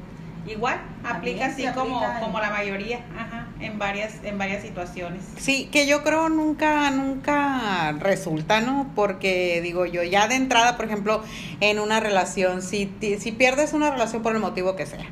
Igual, 0.48 0.82
aplica 1.04 1.46
así 1.48 1.66
como, 1.76 2.04
en- 2.04 2.20
como 2.20 2.40
la 2.40 2.50
mayoría, 2.50 3.02
ajá, 3.18 3.48
en 3.60 3.78
varias, 3.78 4.14
en 4.24 4.38
varias 4.40 4.64
situaciones. 4.64 5.22
Sí, 5.38 5.70
que 5.72 5.86
yo 5.86 6.04
creo 6.04 6.30
nunca, 6.30 6.90
nunca 6.92 7.92
resulta, 8.00 8.60
¿no? 8.60 8.92
Porque 8.96 9.62
digo 9.62 9.86
yo, 9.86 10.02
ya 10.04 10.28
de 10.28 10.36
entrada, 10.36 10.78
por 10.78 10.86
ejemplo, 10.86 11.24
en 11.60 11.80
una 11.80 12.00
relación, 12.00 12.62
si, 12.64 12.92
si 13.20 13.32
pierdes 13.32 13.74
una 13.74 13.92
relación 13.92 14.24
por 14.24 14.34
el 14.34 14.42
motivo 14.42 14.76
que 14.76 14.86
sea, 14.88 15.06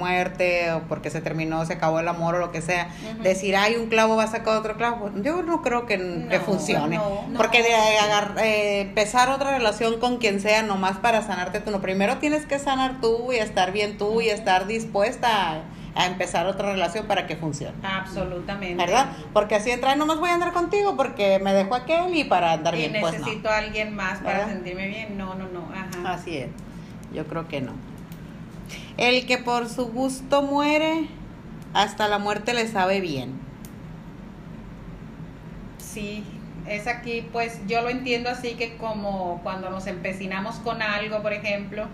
muerte 0.00 0.72
o 0.72 0.80
porque 0.88 1.10
se 1.10 1.20
terminó, 1.20 1.64
se 1.66 1.74
acabó 1.74 2.00
el 2.00 2.08
amor 2.08 2.34
o 2.34 2.38
lo 2.38 2.50
que 2.50 2.62
sea, 2.62 2.88
decir, 3.22 3.54
hay 3.54 3.76
un 3.76 3.88
clavo 3.88 4.16
va 4.16 4.24
a 4.24 4.26
sacar 4.26 4.56
otro 4.56 4.76
clavo, 4.76 5.10
yo 5.22 5.42
no 5.42 5.62
creo 5.62 5.86
que, 5.86 5.98
funcione. 6.44 6.96
no, 6.96 7.24
no. 7.28 7.36
porque 7.36 7.62
de 7.62 7.74
agar- 7.74 8.34
eh, 8.42 8.80
empezar 8.80 9.28
otra 9.28 9.50
relación 9.56 10.00
con 10.00 10.16
quien 10.16 10.40
sea, 10.40 10.62
nomás 10.62 10.96
para 10.98 11.22
sanarte 11.22 11.60
tú, 11.60 11.70
no, 11.70 11.80
primero 11.80 12.16
tienes 12.18 12.46
que 12.46 12.58
sanar 12.58 13.00
tú 13.00 13.32
y 13.32 13.36
estar 13.36 13.70
bien 13.72 13.98
tú 13.98 14.20
y 14.20 14.28
estar 14.30 14.66
dispuesta 14.66 15.62
a, 15.94 16.06
empezar 16.06 16.46
otra 16.46 16.72
relación 16.72 17.06
para 17.06 17.26
que 17.26 17.36
funcione. 17.36 17.74
Absolutamente. 17.82 18.76
¿verdad? 18.76 19.08
Porque 19.34 19.54
así 19.56 19.70
entra, 19.70 19.94
nomás 19.96 20.18
voy 20.18 20.30
a 20.30 20.34
andar 20.34 20.52
contigo 20.52 20.96
porque 20.96 21.38
me 21.40 21.52
dejó 21.52 21.74
aquel 21.74 22.14
y 22.14 22.24
para 22.24 22.52
andar 22.52 22.74
Y 22.74 22.78
bien, 22.88 22.96
pues 23.00 23.12
no. 23.12 23.18
necesito 23.18 23.48
a 23.50 23.58
alguien 23.58 23.94
más 23.94 24.18
para 24.20 24.38
¿Verdad? 24.38 24.52
sentirme 24.54 24.86
bien. 24.88 25.18
No, 25.18 25.34
no, 25.34 25.46
no. 25.48 25.68
Ajá. 25.74 26.14
Así 26.14 26.38
es, 26.38 26.48
yo 27.12 27.26
creo 27.26 27.46
que 27.48 27.60
no. 27.60 27.72
El 29.00 29.24
que 29.24 29.38
por 29.38 29.66
su 29.70 29.86
gusto 29.86 30.42
muere, 30.42 31.08
hasta 31.72 32.06
la 32.06 32.18
muerte 32.18 32.52
le 32.52 32.68
sabe 32.68 33.00
bien. 33.00 33.32
Sí, 35.78 36.22
es 36.66 36.86
aquí, 36.86 37.26
pues 37.32 37.66
yo 37.66 37.80
lo 37.80 37.88
entiendo 37.88 38.28
así 38.28 38.56
que 38.56 38.76
como 38.76 39.40
cuando 39.42 39.70
nos 39.70 39.86
empecinamos 39.86 40.56
con 40.56 40.82
algo, 40.82 41.22
por 41.22 41.32
ejemplo, 41.32 41.86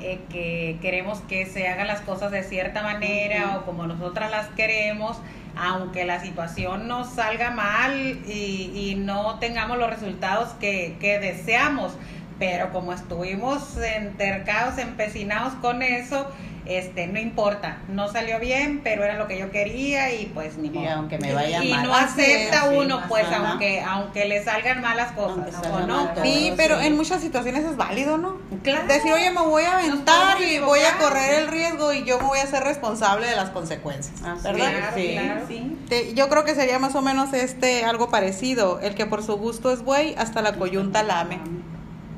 eh, 0.00 0.18
que 0.28 0.76
queremos 0.82 1.20
que 1.20 1.46
se 1.46 1.68
hagan 1.68 1.86
las 1.86 2.00
cosas 2.00 2.32
de 2.32 2.42
cierta 2.42 2.82
manera 2.82 3.56
o 3.56 3.64
como 3.64 3.86
nosotras 3.86 4.32
las 4.32 4.48
queremos, 4.48 5.18
aunque 5.54 6.04
la 6.04 6.18
situación 6.18 6.88
nos 6.88 7.10
salga 7.10 7.52
mal 7.52 8.18
y, 8.26 8.72
y 8.74 8.96
no 8.96 9.38
tengamos 9.38 9.78
los 9.78 9.88
resultados 9.88 10.48
que, 10.54 10.96
que 11.00 11.20
deseamos, 11.20 11.92
pero 12.38 12.70
como 12.72 12.92
estuvimos 12.92 13.76
entercados, 13.78 14.78
empecinados 14.78 15.54
con 15.54 15.82
eso, 15.82 16.26
este, 16.66 17.06
no 17.06 17.18
importa, 17.20 17.76
no 17.88 18.08
salió 18.10 18.40
bien, 18.40 18.80
pero 18.82 19.04
era 19.04 19.18
lo 19.18 19.28
que 19.28 19.38
yo 19.38 19.50
quería 19.50 20.14
y 20.14 20.26
pues 20.32 20.56
ni 20.56 20.68
Y 20.68 20.70
modo. 20.70 20.88
aunque 20.92 21.18
me 21.18 21.34
vaya 21.34 21.62
y 21.62 21.70
mal. 21.70 21.82
no 21.86 21.94
Así 21.94 22.22
acepta 22.22 22.62
sí, 22.70 22.76
uno, 22.76 23.02
pues 23.06 23.26
aunque 23.30 23.82
aunque 23.82 24.24
le 24.24 24.42
salgan 24.42 24.80
malas 24.80 25.12
cosas, 25.12 25.52
¿no? 25.52 25.62
salgan 25.62 25.82
¿o 25.82 25.86
no? 25.86 26.04
mal, 26.06 26.14
Sí, 26.22 26.40
Claro, 26.44 26.54
pero 26.56 26.80
sí. 26.80 26.86
en 26.86 26.96
muchas 26.96 27.20
situaciones 27.20 27.64
es 27.64 27.76
válido, 27.76 28.16
¿no? 28.16 28.38
Claro. 28.62 28.86
Decir, 28.88 29.12
oye, 29.12 29.30
me 29.30 29.42
voy 29.42 29.62
a 29.64 29.76
aventar 29.76 30.40
y 30.40 30.58
voy 30.58 30.80
a 30.80 30.96
correr 30.96 31.34
el 31.42 31.48
riesgo 31.48 31.92
y 31.92 32.04
yo 32.04 32.18
me 32.18 32.24
voy 32.28 32.38
a 32.38 32.46
ser 32.46 32.64
responsable 32.64 33.26
de 33.26 33.36
las 33.36 33.50
consecuencias, 33.50 34.22
Así 34.22 34.42
¿verdad? 34.44 34.70
Claro, 34.70 34.86
sí. 34.96 35.10
claro. 35.12 35.40
Sí. 35.46 35.76
Te- 35.90 36.14
Yo 36.14 36.30
creo 36.30 36.44
que 36.44 36.54
sería 36.54 36.78
más 36.78 36.94
o 36.94 37.02
menos 37.02 37.34
este 37.34 37.84
algo 37.84 38.08
parecido, 38.08 38.80
el 38.80 38.94
que 38.94 39.04
por 39.04 39.22
su 39.22 39.36
gusto 39.36 39.70
es 39.70 39.82
buey, 39.82 40.14
hasta 40.16 40.40
la 40.40 40.54
coyunta 40.54 41.02
lame, 41.02 41.40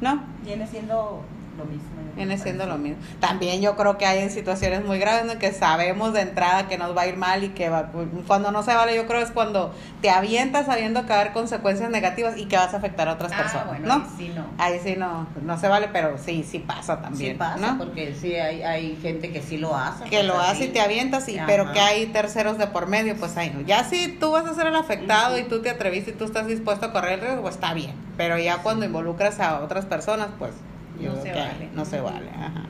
¿no? 0.00 0.22
Viene 0.44 0.66
siendo 0.66 1.22
lo 1.58 1.64
mismo. 1.64 1.95
Viene 2.16 2.38
siendo 2.38 2.66
lo 2.66 2.78
mismo. 2.78 2.96
También 3.20 3.60
yo 3.60 3.76
creo 3.76 3.98
que 3.98 4.06
hay 4.06 4.20
en 4.20 4.30
situaciones 4.30 4.84
muy 4.84 4.98
graves 4.98 5.30
en 5.30 5.38
que 5.38 5.52
sabemos 5.52 6.14
de 6.14 6.22
entrada 6.22 6.66
que 6.66 6.78
nos 6.78 6.96
va 6.96 7.02
a 7.02 7.06
ir 7.06 7.16
mal 7.16 7.44
y 7.44 7.50
que 7.50 7.68
va, 7.68 7.90
cuando 8.26 8.50
no 8.50 8.62
se 8.62 8.74
vale, 8.74 8.96
yo 8.96 9.06
creo 9.06 9.20
es 9.20 9.30
cuando 9.30 9.74
te 10.00 10.08
avientas 10.08 10.64
sabiendo 10.66 11.02
que 11.02 11.10
va 11.10 11.16
a 11.16 11.20
haber 11.20 11.32
consecuencias 11.34 11.90
negativas 11.90 12.38
y 12.38 12.46
que 12.46 12.56
vas 12.56 12.72
a 12.72 12.78
afectar 12.78 13.08
a 13.08 13.12
otras 13.12 13.32
Ah, 13.32 13.36
personas, 13.36 13.66
bueno, 13.68 13.86
¿no? 13.86 13.94
ahí 13.94 14.10
sí 14.16 14.32
no. 14.34 14.46
Ahí 14.58 14.80
sí 14.82 14.94
no, 14.96 15.26
no 15.42 15.58
se 15.58 15.68
vale, 15.68 15.88
pero 15.92 16.16
sí, 16.16 16.42
sí 16.42 16.58
pasa 16.58 17.00
también, 17.02 17.32
Sí 17.34 17.38
pasa, 17.38 17.58
¿no? 17.58 17.78
porque 17.78 18.14
sí 18.14 18.34
hay, 18.34 18.62
hay 18.62 18.96
gente 19.02 19.30
que 19.30 19.42
sí 19.42 19.58
lo 19.58 19.76
hace. 19.76 20.04
Que 20.04 20.16
pues, 20.16 20.24
lo 20.26 20.38
así. 20.40 20.50
hace 20.52 20.64
y 20.64 20.68
te 20.68 20.80
avientas, 20.80 21.28
y, 21.28 21.36
Ajá. 21.36 21.46
pero 21.46 21.72
que 21.72 21.80
hay 21.80 22.06
terceros 22.06 22.56
de 22.56 22.66
por 22.66 22.86
medio, 22.86 23.14
pues 23.16 23.36
ahí 23.36 23.50
no. 23.54 23.60
Ya 23.60 23.84
si 23.84 24.08
tú 24.08 24.30
vas 24.30 24.46
a 24.46 24.54
ser 24.54 24.66
el 24.68 24.76
afectado 24.76 25.38
y 25.38 25.42
tú 25.44 25.60
te 25.60 25.68
atreviste 25.68 26.12
y 26.12 26.14
tú 26.14 26.24
estás 26.24 26.46
dispuesto 26.46 26.86
a 26.86 26.92
correr 26.92 27.12
el 27.14 27.20
riesgo, 27.20 27.42
pues 27.42 27.56
está 27.56 27.74
bien. 27.74 27.92
Pero 28.16 28.38
ya 28.38 28.58
cuando 28.62 28.86
involucras 28.86 29.38
a 29.40 29.60
otras 29.60 29.84
personas, 29.84 30.28
pues 30.38 30.52
yo 31.00 31.12
No 31.12 31.22
se 31.22 31.32
que 31.32 31.32
vale. 31.32 31.70
no 31.74 31.84
se 31.84 32.00
vale. 32.00 32.30
Ajá. 32.30 32.64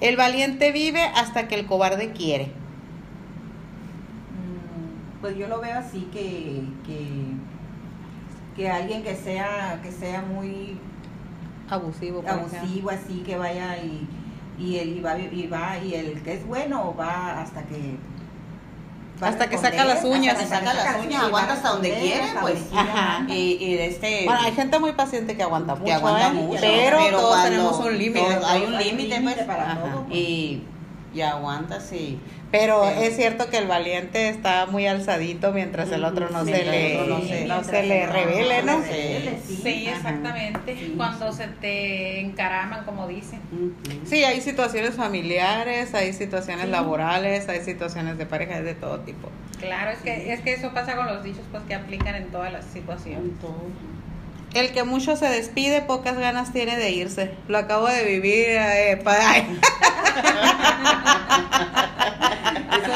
El 0.00 0.16
valiente 0.16 0.72
vive 0.72 1.02
hasta 1.02 1.46
que 1.48 1.54
el 1.54 1.66
cobarde 1.66 2.12
quiere. 2.12 2.46
Mm, 4.32 5.20
Pues 5.20 5.36
yo 5.36 5.46
lo 5.48 5.60
veo 5.60 5.78
así 5.78 6.08
que, 6.12 6.62
que, 6.84 7.06
que 8.56 8.68
alguien 8.70 9.02
que 9.02 9.14
sea, 9.16 9.80
que 9.82 9.92
sea 9.92 10.22
muy 10.22 10.78
Abusivo, 11.70 12.22
abusivo 12.28 12.90
así 12.90 13.22
que 13.24 13.36
vaya 13.38 13.78
y, 13.78 14.06
y 14.58 14.76
él 14.78 14.96
y 14.98 15.00
va, 15.00 15.18
y 15.18 15.46
va 15.46 15.78
y 15.78 15.94
el 15.94 16.22
que 16.22 16.34
es 16.34 16.46
bueno 16.46 16.94
va 16.94 17.40
hasta 17.40 17.62
que 17.64 17.96
Hasta 19.22 19.48
que 19.48 19.58
saca 19.58 19.84
las 19.84 20.04
uñas. 20.04 20.36
hasta 20.38 20.60
que 20.60 20.66
Saca 20.66 20.74
las 20.74 21.04
uñas, 21.04 21.22
aguanta 21.22 21.52
hasta 21.54 21.68
donde 21.70 21.94
quiere, 21.94 22.24
pues. 22.40 22.58
Ajá. 22.74 23.24
Y, 23.28 23.56
y 23.60 23.74
de 23.74 23.86
este. 23.86 24.24
Bueno, 24.24 24.40
hay 24.42 24.52
gente 24.52 24.78
muy 24.78 24.92
paciente 24.92 25.36
que 25.36 25.42
aguanta 25.42 25.74
mucho, 25.74 25.84
que 25.84 25.92
aguanta 25.92 26.28
¿eh? 26.28 26.32
mucho. 26.32 26.60
pero, 26.60 26.98
todos 27.10 27.42
tenemos 27.44 27.78
un 27.78 27.98
límite. 27.98 28.38
Hay 28.44 28.62
un 28.64 28.76
límite, 28.76 29.18
límite 29.18 29.34
pues. 29.34 29.46
para 29.46 29.72
Ajá. 29.72 29.80
todo, 29.80 30.04
pues. 30.04 30.18
Y, 30.18 30.62
y 31.14 31.20
aguanta, 31.20 31.80
sí. 31.80 32.18
Pero 32.52 32.86
es 32.86 33.16
cierto 33.16 33.48
que 33.50 33.56
el 33.56 33.66
valiente 33.66 34.28
está 34.28 34.66
muy 34.66 34.86
alzadito 34.86 35.52
mientras 35.52 35.90
el 35.90 36.04
otro 36.04 36.28
no 36.28 36.44
Sí, 36.44 36.52
se 36.52 36.64
le, 36.66 36.98
no 36.98 37.18
no 37.56 37.64
se- 37.64 37.82
le 37.82 38.06
revele, 38.06 38.62
¿no? 38.62 38.78
sí. 38.82 39.88
Exactamente. 39.88 40.76
Sí, 40.76 40.94
Cuando 40.96 41.32
se 41.32 41.48
te 41.48 42.20
encaraman, 42.20 42.84
como 42.84 43.08
dicen. 43.08 43.40
Sí, 44.04 44.22
hay 44.22 44.40
situaciones 44.42 44.94
familiares, 44.96 45.94
hay 45.94 46.12
situaciones 46.12 46.68
laborales, 46.68 47.48
hay 47.48 47.62
situaciones 47.64 48.18
de 48.18 48.26
pareja, 48.26 48.58
es 48.58 48.64
de 48.64 48.74
todo 48.74 49.00
tipo. 49.00 49.30
Claro, 49.58 49.90
es 49.92 49.98
que, 50.00 50.32
es 50.34 50.40
que 50.42 50.52
eso 50.52 50.72
pasa 50.74 50.94
con 50.94 51.06
los 51.06 51.24
dichos 51.24 51.44
pues 51.50 51.62
que 51.64 51.74
aplican 51.74 52.14
en 52.16 52.26
todas 52.26 52.52
las 52.52 52.66
situaciones. 52.66 53.32
El 54.52 54.72
que 54.72 54.82
mucho 54.84 55.16
se 55.16 55.26
despide, 55.30 55.80
pocas 55.80 56.18
ganas 56.18 56.52
tiene 56.52 56.76
de 56.76 56.90
irse. 56.90 57.30
Lo 57.48 57.56
acabo 57.56 57.86
de 57.88 58.04
vivir. 58.04 58.48
eh, 58.50 59.00
pa- 59.02 59.16
ay. 59.30 59.58
Eso 60.14 60.22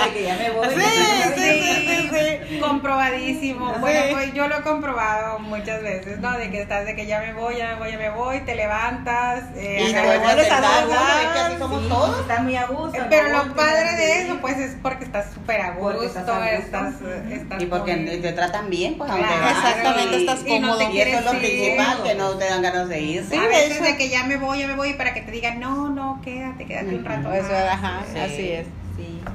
de 0.04 0.12
que 0.12 0.22
ya 0.24 0.36
me 0.36 0.50
voy. 0.50 0.68
Sí, 0.68 1.32
sí, 1.36 2.10
sí. 2.10 2.58
Comprobadísimo. 2.60 3.74
Bueno, 3.80 4.00
pues 4.12 4.34
yo 4.34 4.48
lo 4.48 4.58
he 4.58 4.62
comprobado 4.62 5.38
muchas 5.38 5.82
veces, 5.82 6.18
¿no? 6.18 6.36
De 6.36 6.50
que 6.50 6.62
estás 6.62 6.86
de 6.86 6.94
que 6.94 7.06
ya 7.06 7.20
me 7.20 7.32
voy, 7.32 7.56
ya 7.56 7.68
me 7.68 7.74
voy, 7.76 7.92
ya 7.92 7.98
me 7.98 8.10
voy, 8.10 8.40
te 8.40 8.54
levantas, 8.54 9.44
eh, 9.56 9.86
Y 9.88 9.92
te 9.92 10.18
vuelves 10.18 10.50
a 10.50 11.58
somos 11.58 11.88
todos. 11.88 12.20
Está 12.20 12.42
muy 12.42 12.56
a 12.56 12.66
gusto. 12.66 12.98
Pero 13.08 13.28
lo 13.44 13.54
padre 13.54 13.96
de 13.96 14.22
eso, 14.22 14.38
pues, 14.40 14.58
es 14.58 14.76
porque 14.82 15.04
estás 15.04 15.32
súper 15.32 15.60
a 15.60 15.70
gusto, 15.72 16.02
estás 16.04 16.52
estás, 16.52 16.94
estás 17.30 17.62
Y 17.62 17.66
porque 17.66 17.94
te 17.94 18.32
tratan 18.32 18.70
bien, 18.70 18.96
pues 18.98 19.10
aunque 19.10 19.26
exactamente, 19.26 20.16
estás 20.18 20.40
cómodo. 20.40 20.90
Y 20.90 21.00
eso 21.00 21.18
es 21.18 21.24
lo 21.24 21.30
principal, 21.32 22.02
que 22.02 22.14
no 22.14 22.30
te 22.36 22.44
dan 22.46 22.62
ganas 22.62 22.88
de 22.88 23.00
ir. 23.00 23.26
Sí, 23.28 23.36
a 23.36 23.42
de 23.42 23.48
veces 23.48 23.82
de 23.82 23.96
que 23.96 24.08
ya 24.08 24.24
me 24.24 24.36
voy, 24.36 24.60
ya 24.60 24.66
me 24.66 24.76
voy, 24.76 24.94
para 24.94 25.14
que 25.14 25.22
te 25.22 25.30
digan, 25.30 25.60
no, 25.60 25.88
no, 25.88 26.20
quédate, 26.24 26.64
quédate 26.66 26.94
un 26.94 27.04
rato. 27.04 27.32
Eso, 27.32 27.48
más". 27.48 27.72
ajá, 27.72 28.02
Sí. 28.12 28.18
así 28.18 28.50
es. 28.52 28.66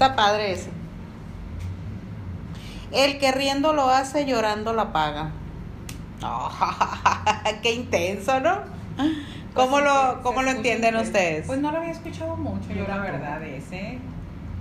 Está 0.01 0.15
padre 0.15 0.53
ese. 0.53 0.71
El 2.91 3.19
que 3.19 3.31
riendo 3.31 3.71
lo 3.71 3.87
hace, 3.87 4.25
llorando 4.25 4.73
la 4.73 4.91
paga. 4.91 5.29
qué 7.61 7.73
intenso, 7.75 8.39
¿no? 8.39 8.61
¿Cómo 9.53 9.69
Pues 9.77 9.83
sí, 9.83 9.87
lo, 9.87 10.15
se- 10.15 10.21
cómo 10.23 10.41
lo 10.41 10.49
entienden 10.49 10.95
ustedes? 10.95 11.45
Pues 11.45 11.59
no 11.59 11.71
lo 11.71 11.77
había 11.77 11.91
escuchado 11.91 12.35
mucho, 12.35 12.71
yo 12.73 12.87
la 12.87 12.97
verdad, 12.97 13.43
ese. 13.43 13.99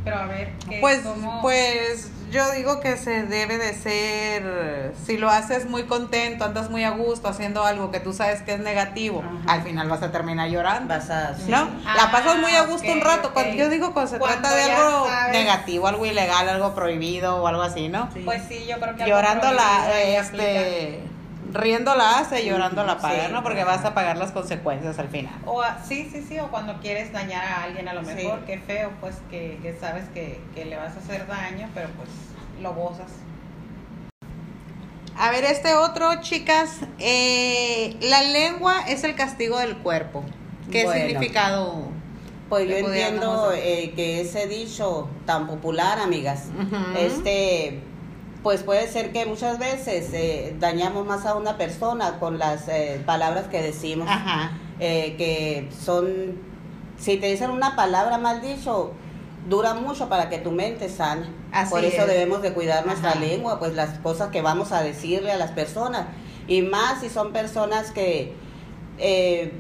Pero 0.05 0.17
a 0.17 0.27
ver, 0.27 0.53
¿qué, 0.69 0.79
Pues, 0.81 1.01
cómo? 1.01 1.41
pues 1.43 2.11
yo 2.31 2.51
digo 2.53 2.81
que 2.81 2.97
se 2.97 3.25
debe 3.25 3.59
de 3.59 3.75
ser, 3.75 4.95
si 5.05 5.17
lo 5.19 5.29
haces 5.29 5.67
muy 5.69 5.83
contento, 5.85 6.45
andas 6.45 6.71
muy 6.71 6.85
a 6.85 6.91
gusto 6.91 7.29
haciendo 7.29 7.65
algo 7.65 7.91
que 7.91 8.01
tú 8.01 8.13
sabes 8.13 8.41
que 8.43 8.55
es 8.55 8.61
negativo, 8.61 9.23
Ajá. 9.23 9.55
al 9.55 9.63
final 9.63 9.89
vas 9.89 10.03
a 10.03 10.11
terminar 10.13 10.49
llorando. 10.49 10.95
Vas 10.95 11.11
a... 11.11 11.35
¿No? 11.49 11.69
Ah, 11.85 11.95
la 11.97 12.11
pasas 12.11 12.39
muy 12.39 12.53
a 12.53 12.63
gusto 12.65 12.91
un 12.91 13.01
rato. 13.01 13.29
ok. 13.29 13.35
Cuando, 13.35 13.55
yo 13.57 13.69
digo 13.69 13.93
cuando 13.93 14.11
se 14.13 14.19
Cuando 14.19 14.41
trata 14.49 14.55
de 14.57 14.63
algo 14.73 15.07
sabes. 15.09 15.33
negativo, 15.33 15.87
algo 15.89 16.07
ilegal, 16.07 16.49
algo 16.49 16.75
prohibido 16.75 17.43
o 17.43 17.47
algo 17.47 17.63
así, 17.63 17.89
¿no? 17.89 18.09
Sí. 18.15 18.23
Pues 18.25 18.43
sí, 18.49 18.67
yo 18.69 18.79
creo 18.81 18.97
que 18.97 19.03
algo 19.03 19.17
Llorando 19.17 19.53
la, 19.53 20.01
este, 20.01 21.01
riendo 21.53 21.95
la 21.97 22.19
hace, 22.19 22.45
llorando 22.47 22.85
la 22.85 22.99
paga, 22.99 23.27
Sí. 23.27 23.33
¿no? 23.33 23.43
Porque 23.43 23.65
vas 23.65 23.85
a 23.85 23.95
pagar 23.95 24.17
las 24.17 24.33
consecuencias 24.33 24.99
al 24.99 25.09
final. 25.09 25.35
O 25.47 25.63
a- 25.63 25.83
sí, 25.85 26.09
sí, 26.13 26.25
sí, 26.27 26.39
o 26.39 26.49
cuando 26.51 26.81
quieres 26.81 27.13
dañar 27.13 27.45
a 27.45 27.65
alguien 27.65 27.89
a 27.89 27.95
lo 27.95 28.05
Sí. 28.05 28.15
mejor, 28.15 28.41
qué 28.45 28.59
feo, 28.59 28.91
pues 29.01 29.17
que, 29.31 29.59
que 29.63 29.77
sabes 29.79 30.05
que, 30.15 30.41
que 30.55 30.65
le 30.65 30.77
vas 30.77 30.95
a 30.97 31.01
hacer 31.01 31.27
daño, 31.27 31.69
pero 31.75 31.89
pues 31.97 32.09
lo 32.63 32.75
gozas. 32.75 33.09
A 35.17 35.31
ver, 35.31 35.45
este 35.45 35.75
otro, 35.75 36.21
chicas, 36.23 36.79
eh, 36.99 37.97
la 38.01 38.23
lengua 38.23 38.81
es 38.89 39.05
el 39.05 39.15
castigo 39.15 39.59
del 39.59 39.77
cuerpo. 39.79 40.25
¿Qué 40.73 40.85
Bueno. 40.85 41.05
significado? 41.09 41.89
Pues 42.49 42.69
yo 42.69 42.77
entiendo 42.77 43.53
eh, 43.55 43.93
que 43.95 44.23
ese 44.23 44.47
dicho 44.49 45.09
tan 45.27 45.47
popular, 45.47 45.99
amigas, 46.01 46.47
este, 46.97 47.81
pues 48.43 48.63
puede 48.63 48.89
ser 48.89 49.13
que 49.13 49.27
muchas 49.27 49.59
veces 49.59 50.09
eh, 50.13 50.57
dañamos 50.59 51.07
más 51.07 51.27
a 51.27 51.35
una 51.35 51.59
persona 51.59 52.19
con 52.19 52.39
las 52.39 52.69
eh, 52.69 53.03
palabras 53.05 53.49
que 53.49 53.61
decimos, 53.61 54.09
Ajá. 54.11 54.53
eh, 54.79 55.15
que 55.19 55.69
son, 55.85 56.39
si 56.99 57.19
te 57.19 57.27
dicen 57.31 57.51
una 57.51 57.77
palabra 57.77 58.17
mal 58.19 58.41
dicho, 58.41 58.93
dura 59.49 59.75
mucho 59.75 60.09
para 60.09 60.29
que 60.31 60.39
tu 60.39 60.53
mente 60.53 60.89
sane. 60.89 61.27
Así 61.53 61.71
Por 61.71 61.85
eso 61.85 62.03
es. 62.03 62.07
debemos 62.07 62.41
de 62.43 62.53
cuidar 62.53 62.87
nuestra 62.87 63.11
Ajá. 63.11 63.21
lengua, 63.21 63.59
pues 63.59 63.75
las 63.75 63.99
cosas 63.99 64.31
que 64.31 64.41
vamos 64.41 64.73
a 64.73 64.83
decirle 64.83 65.33
a 65.33 65.37
las 65.37 65.51
personas. 65.51 66.07
Y 66.49 66.63
más 66.63 67.01
si 67.01 67.11
son 67.11 67.33
personas 67.33 67.91
que... 67.91 68.35
eh, 68.99 69.53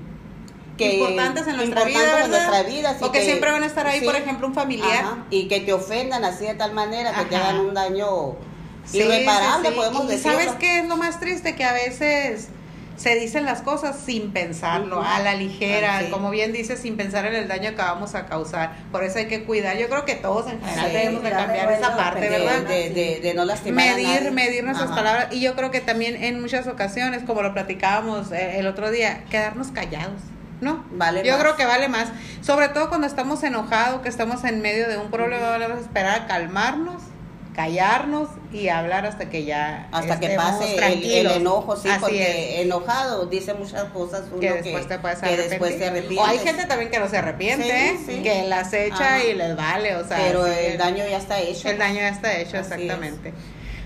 que 0.78 0.94
importantes 0.94 1.46
en 1.46 1.56
nuestra 1.56 1.84
vida, 1.84 2.24
en 2.24 3.04
o 3.04 3.12
que, 3.12 3.22
siempre 3.22 3.50
van 3.50 3.62
a 3.62 3.66
estar 3.66 3.86
ahí, 3.86 4.00
sí, 4.00 4.06
por 4.06 4.16
ejemplo, 4.16 4.46
un 4.46 4.54
familiar. 4.54 5.04
ajá, 5.04 5.26
y 5.28 5.46
que 5.46 5.60
te 5.60 5.74
ofendan 5.74 6.24
así 6.24 6.46
de 6.46 6.54
tal 6.54 6.72
manera 6.72 7.12
que 7.12 7.26
te 7.26 7.36
hagan 7.36 7.60
un 7.60 7.74
daño 7.74 8.36
Sí, 8.84 8.98
irreparable, 8.98 9.68
sí, 9.68 9.74
sí. 9.74 9.78
podemos 9.80 10.04
y 10.04 10.08
decirlo. 10.08 10.32
¿Sabes 10.38 10.52
qué 10.58 10.78
es 10.80 10.86
lo 10.88 10.96
más 10.96 11.20
triste? 11.20 11.54
Que 11.54 11.64
a 11.64 11.72
veces 11.72 12.48
se 12.96 13.14
dicen 13.14 13.46
las 13.46 13.62
cosas 13.62 13.96
sin 14.04 14.30
pensarlo, 14.30 15.00
a 15.02 15.20
la 15.20 15.34
ligera, 15.34 15.98
Ah, 16.00 16.02
como 16.10 16.28
bien 16.28 16.52
dices, 16.52 16.80
sin 16.80 16.98
pensar 16.98 17.24
en 17.24 17.34
el 17.34 17.48
daño 17.48 17.70
que 17.70 17.76
vamos 17.76 18.14
a 18.14 18.26
causar. 18.26 18.74
Por 18.92 19.04
eso 19.04 19.18
hay 19.18 19.26
que 19.26 19.44
cuidar. 19.44 19.78
Yo 19.78 19.88
creo 19.88 20.04
que 20.04 20.16
todos 20.16 20.50
en 20.52 20.60
general 20.60 20.92
debemos 20.92 21.22
de 21.22 21.30
cambiar 21.30 21.72
esa 21.72 21.96
parte, 21.96 22.20
de, 22.20 22.28
¿verdad? 22.28 22.60
de, 22.68 22.90
de- 22.90 23.20
de 23.22 23.34
no 23.34 23.46
lastimar 23.46 23.88
a 23.88 23.92
medir, 23.94 24.06
nadie. 24.08 24.30
medir 24.32 24.64
nuestras 24.64 24.90
Ajá. 24.90 24.96
palabras. 24.96 25.28
Y 25.30 25.40
yo 25.40 25.54
creo 25.56 25.70
que 25.70 25.80
también 25.80 26.22
en 26.22 26.42
muchas 26.42 26.66
ocasiones, 26.66 27.22
como 27.26 27.40
lo 27.42 27.54
platicábamos 27.54 28.32
eh, 28.32 28.58
el 28.58 28.66
otro 28.66 28.90
día, 28.90 29.24
quedarnos 29.30 29.68
callados. 29.68 30.20
¿No? 30.60 30.84
Vale 30.90 31.22
yo 31.24 31.32
más. 31.32 31.40
creo 31.40 31.56
que 31.56 31.64
vale 31.64 31.88
más. 31.88 32.08
Sobre 32.42 32.68
todo 32.68 32.90
cuando 32.90 33.06
estamos 33.06 33.42
enojados, 33.44 34.02
que 34.02 34.10
estamos 34.10 34.44
en 34.44 34.60
medio 34.60 34.90
de 34.90 34.98
un 34.98 35.10
problema, 35.10 35.48
vale 35.48 35.68
más 35.68 35.80
esperar 35.80 36.20
a 36.20 36.26
calmarnos, 36.26 36.99
callarnos 37.54 38.28
y 38.52 38.68
hablar 38.68 39.06
hasta 39.06 39.28
que 39.28 39.44
ya. 39.44 39.88
Hasta 39.92 40.20
que 40.20 40.30
pase 40.30 40.76
el, 40.76 41.04
el 41.04 41.26
enojo, 41.32 41.76
sí, 41.76 41.88
Así 41.88 42.00
porque 42.00 42.54
es. 42.60 42.66
enojado 42.66 43.26
dice 43.26 43.54
muchas 43.54 43.84
cosas 43.90 44.24
uno 44.30 44.40
Que 44.40 44.52
después 44.52 44.86
te 44.88 44.98
puedes 44.98 45.18
que 45.20 45.36
después 45.36 45.76
te 45.78 45.88
arrepientes. 45.88 46.18
O 46.18 46.24
hay 46.26 46.38
gente 46.38 46.64
también 46.66 46.90
que 46.90 46.98
no 47.00 47.08
se 47.08 47.18
arrepiente, 47.18 47.64
Sí, 47.64 47.70
¿eh? 47.70 47.98
sí. 48.16 48.22
que 48.22 48.44
las 48.48 48.72
echa 48.72 49.16
Ajá. 49.16 49.24
y 49.24 49.34
les 49.34 49.56
vale, 49.56 49.96
o 49.96 50.06
sea. 50.06 50.16
pero 50.18 50.44
sí, 50.46 50.52
el 50.66 50.78
daño 50.78 51.04
ya 51.08 51.18
está 51.18 51.40
hecho. 51.40 51.68
el 51.68 51.78
daño 51.78 51.96
ya 51.96 52.08
está 52.08 52.36
hecho, 52.38 52.58
Así 52.58 52.72
es. 52.72 52.78
exactamente. 52.80 53.32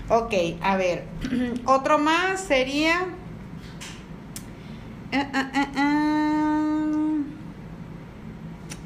Ok, 0.09 0.33
a 0.61 0.77
ver. 0.77 1.03
Otro 1.65 1.97
más 1.97 2.41
sería. 2.41 3.05
Ah, 5.11 5.27
ah, 5.33 5.67
ah. 5.75 6.81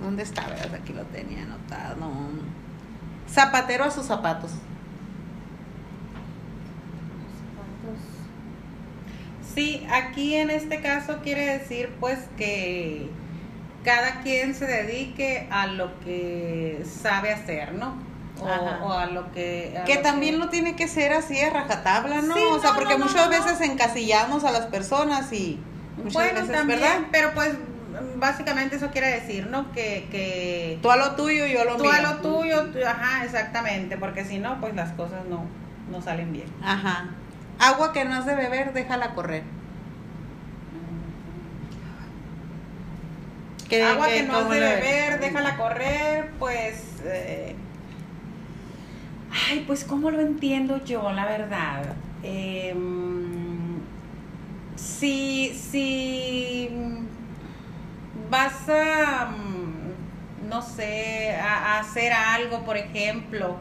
¿Dónde 0.02 0.24
está? 0.24 0.44
Aquí 0.74 0.94
lo 0.94 1.04
tenía 1.06 1.44
anotado. 1.44 1.98
Zapatero 3.34 3.86
a 3.86 3.92
sus 3.92 4.06
zapatos. 4.06 4.52
Sí, 9.54 9.86
aquí 9.92 10.36
en 10.36 10.50
este 10.50 10.82
caso 10.82 11.20
quiere 11.22 11.58
decir 11.58 11.92
pues 12.00 12.20
que 12.38 13.10
cada 13.84 14.22
quien 14.22 14.56
se 14.56 14.66
dedique 14.66 15.48
a 15.52 15.68
lo 15.68 16.00
que 16.02 16.86
sabe 17.02 17.32
hacer, 17.32 17.74
¿no? 17.74 17.96
O, 18.42 18.94
a 18.94 19.08
lo 19.08 19.32
que... 19.34 19.78
a 19.78 19.84
Que 19.84 19.96
lo 19.96 20.02
también 20.02 20.40
no 20.40 20.50
tiene 20.50 20.76
que 20.76 20.88
ser 20.88 21.12
así 21.12 21.36
de 21.36 21.50
rajatabla, 21.50 22.22
¿no? 22.22 22.36
Sí, 22.36 22.42
o 22.52 22.60
sea, 22.60 22.72
no, 22.72 22.76
porque 22.78 22.94
no, 22.94 23.00
no, 23.00 23.06
muchas 23.08 23.30
veces 23.30 23.62
encasillamos 23.62 24.46
a 24.46 24.52
las 24.52 24.68
personas 24.68 25.34
y 25.34 25.60
muchas 25.98 26.14
Bueno, 26.14 26.34
veces, 26.42 26.52
también, 26.52 26.80
¿verdad? 26.80 27.00
pero 27.12 27.34
pues 27.34 27.58
básicamente 28.18 28.76
eso 28.78 28.90
quiere 28.92 29.08
decir, 29.12 29.48
¿no? 29.48 29.72
Que, 29.72 30.08
que 30.12 30.80
Tú 30.82 30.92
a 30.92 30.98
lo 30.98 31.16
tuyo 31.16 31.46
y 31.46 31.54
yo 31.54 31.62
a 31.62 31.66
lo 31.66 31.78
tú 31.78 31.84
mío. 31.84 31.92
a 31.94 32.02
lo 32.02 32.16
tuyo, 32.18 32.66
tú- 32.72 32.80
ajá, 32.86 33.24
exactamente, 33.26 33.98
porque 33.98 34.26
si 34.26 34.38
no, 34.40 34.60
pues 34.62 34.76
las 34.76 34.92
cosas 34.94 35.26
no, 35.30 35.46
no 35.92 36.02
salen 36.02 36.32
bien. 36.34 36.48
Ajá. 36.64 37.06
Agua 37.60 37.92
que 37.94 38.06
no 38.06 38.16
has 38.16 38.26
de 38.26 38.36
beber, 38.36 38.74
déjala 38.74 39.14
correr. 39.14 39.44
¿Qué- 43.70 43.84
Agua 43.84 44.08
que 44.08 44.24
no 44.24 44.36
has 44.38 44.50
de 44.50 44.60
beber, 44.60 45.20
déjala 45.20 45.56
correr, 45.58 46.32
pues... 46.40 46.84
eh, 47.06 47.56
ay, 49.50 49.64
pues 49.68 49.84
¿cómo 49.84 50.10
lo 50.10 50.22
entiendo 50.22 50.84
yo, 50.84 51.12
la 51.12 51.26
verdad? 51.26 51.94
Em, 52.24 53.78
si, 54.76 55.54
si 55.54 56.70
vas 58.30 58.54
a, 58.70 59.26
mm, 59.28 60.50
no 60.50 60.62
sé, 60.62 61.36
a, 61.36 61.76
a 61.76 61.80
hacer 61.80 62.14
algo, 62.14 62.64
por 62.66 62.78
ejemplo, 62.78 63.58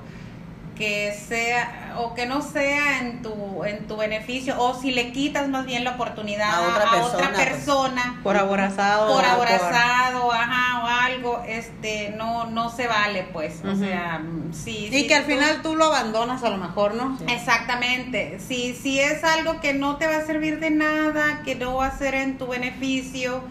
que 0.77 1.13
sea 1.27 1.95
o 1.99 2.15
que 2.15 2.27
no 2.27 2.41
sea 2.41 3.01
en 3.01 3.21
tu 3.21 3.65
en 3.65 3.89
tu 3.89 3.97
beneficio 3.97 4.55
o 4.61 4.81
si 4.81 4.93
le 4.93 5.11
quitas 5.11 5.49
más 5.49 5.67
bien 5.67 5.83
la 5.83 5.93
oportunidad 5.97 6.55
A 6.55 6.69
otra 6.69 6.85
a 6.89 6.91
persona, 6.93 7.17
otra 7.17 7.31
pues. 7.35 7.49
persona 7.49 8.21
Por 8.23 8.37
aborazado. 8.37 9.13
por 9.13 9.25
o 9.25 9.27
abrazado, 9.27 10.31
ajá, 10.33 10.85
o 10.85 10.87
algo, 10.87 11.43
este, 11.49 12.15
no, 12.17 12.47
no 12.47 12.71
se 12.71 12.87
vale, 12.87 13.27
pues, 13.33 13.61
o 13.65 13.75
sea, 13.75 14.23
sí. 14.53 14.87
Y 14.87 14.91
sí, 15.01 15.07
que 15.09 15.17
al 15.17 15.25
tú- 15.25 15.31
final 15.33 15.63
tú 15.63 15.75
lo 15.75 15.87
abandonas 15.87 16.45
a 16.45 16.51
lo 16.51 16.59
mejor, 16.59 16.95
¿no? 16.95 17.19
Exactamente, 17.27 18.39
si, 18.39 18.73
si 18.75 19.01
es 19.01 19.25
algo 19.25 19.61
que 19.61 19.75
no 19.75 19.97
te 19.97 20.07
va 20.07 20.19
a 20.19 20.27
servir 20.27 20.61
de 20.61 20.71
nada, 20.71 21.43
que 21.45 21.57
no 21.57 21.75
va 21.75 21.87
a 21.87 21.99
ser 21.99 22.15
en 22.15 22.39
tu 22.39 22.47
beneficio, 22.47 23.43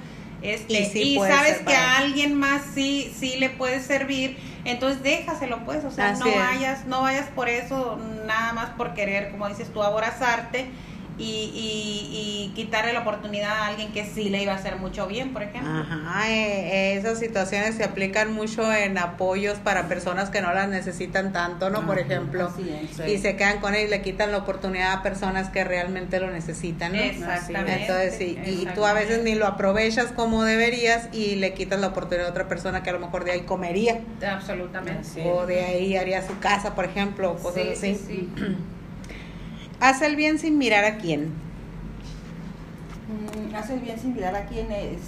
este, 0.47 0.81
Y 0.81 0.85
sí 0.85 1.19
sabes 1.19 1.57
ser 1.57 1.65
que 1.65 1.75
a 1.75 1.97
alguien 1.97 2.33
más 2.33 2.61
sí, 2.73 3.13
sí 3.17 3.37
le 3.37 3.49
puede 3.49 3.81
servir, 3.81 4.37
entonces 4.65 5.03
déjaselo 5.03 5.65
pues, 5.65 5.83
o 5.85 5.91
sea, 5.91 6.09
Así 6.09 6.23
no 6.23 6.35
vayas, 6.35 6.85
no 6.85 7.01
vayas 7.01 7.27
por 7.29 7.49
eso, 7.49 7.97
nada 8.25 8.53
más 8.53 8.69
por 8.71 8.93
querer, 8.93 9.31
como 9.31 9.47
dices 9.49 9.71
tú, 9.71 9.83
aborazarte 9.83 10.67
y, 11.17 11.23
y, 11.23 12.47
y 12.49 12.51
quitarle 12.55 12.93
la 12.93 13.01
oportunidad 13.01 13.49
a 13.51 13.67
alguien 13.67 13.91
que 13.91 14.05
sí 14.05 14.29
le 14.29 14.43
iba 14.43 14.53
a 14.53 14.55
hacer 14.55 14.77
mucho 14.77 15.07
bien, 15.07 15.33
por 15.33 15.43
ejemplo. 15.43 15.69
Ajá, 15.69 16.29
eh, 16.29 16.93
eh, 16.93 16.97
esas 16.97 17.19
situaciones 17.19 17.75
se 17.75 17.83
aplican 17.83 18.33
mucho 18.33 18.71
en 18.73 18.97
apoyos 18.97 19.57
para 19.59 19.87
personas 19.87 20.29
que 20.29 20.41
no 20.41 20.53
las 20.53 20.69
necesitan 20.69 21.33
tanto, 21.33 21.69
¿no? 21.69 21.85
Por 21.85 21.99
ejemplo. 21.99 22.47
es, 22.57 22.95
sí. 22.95 23.03
Y 23.11 23.17
se 23.17 23.35
quedan 23.35 23.59
con 23.59 23.73
él 23.75 23.87
y 23.87 23.89
le 23.89 24.01
quitan 24.01 24.31
la 24.31 24.37
oportunidad 24.39 24.91
a 24.93 25.03
personas 25.03 25.49
que 25.49 25.63
realmente 25.63 26.19
lo 26.19 26.29
necesitan, 26.29 26.93
¿no? 26.93 26.99
Exactamente. 27.01 27.81
Entonces, 27.81 28.15
sí, 28.17 28.37
y 28.45 28.65
tú 28.75 28.85
a 28.85 28.93
veces 28.93 29.23
ni 29.23 29.35
lo 29.35 29.47
aprovechas 29.47 30.11
como 30.11 30.43
deberías 30.43 31.09
y 31.13 31.35
le 31.35 31.53
quitas 31.53 31.79
la 31.79 31.87
oportunidad 31.87 32.27
a 32.27 32.31
otra 32.31 32.47
persona 32.47 32.83
que 32.83 32.89
a 32.89 32.93
lo 32.93 32.99
mejor 32.99 33.23
de 33.23 33.31
ahí 33.31 33.41
comería 33.41 34.01
Absolutamente. 34.29 35.03
Sí. 35.03 35.21
o 35.25 35.45
de 35.45 35.63
ahí 35.65 35.97
haría 35.97 36.25
su 36.25 36.37
casa, 36.39 36.75
por 36.75 36.85
ejemplo, 36.85 37.31
o 37.31 37.35
cosas 37.37 37.63
Sí, 37.63 37.69
así. 37.73 37.95
sí, 37.95 38.29
sí. 38.37 38.55
Haz 39.79 40.01
el 40.01 40.15
bien 40.15 40.39
sin 40.39 40.57
mirar 40.57 40.85
a 40.85 40.97
quién. 40.97 41.31
Mm, 43.07 43.55
Haz 43.55 43.69
el 43.69 43.79
bien 43.79 43.99
sin 43.99 44.13
mirar 44.15 44.35
a 44.35 44.45
quién 44.45 44.71
es. 44.71 44.99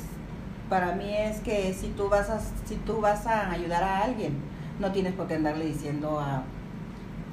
Para 0.70 0.94
mí 0.94 1.12
es 1.16 1.40
que 1.40 1.74
si 1.74 1.88
tú 1.88 2.10
vas 2.10 2.30
a, 2.30 2.40
si 2.66 2.76
tú 2.86 3.02
vas 3.02 3.26
a 3.26 3.50
ayudar 3.52 3.84
a 3.84 4.00
alguien, 4.04 4.34
no 4.80 4.92
tienes 4.92 5.14
por 5.14 5.28
qué 5.28 5.36
andarle 5.36 5.66
diciendo 5.66 6.20
a 6.20 6.44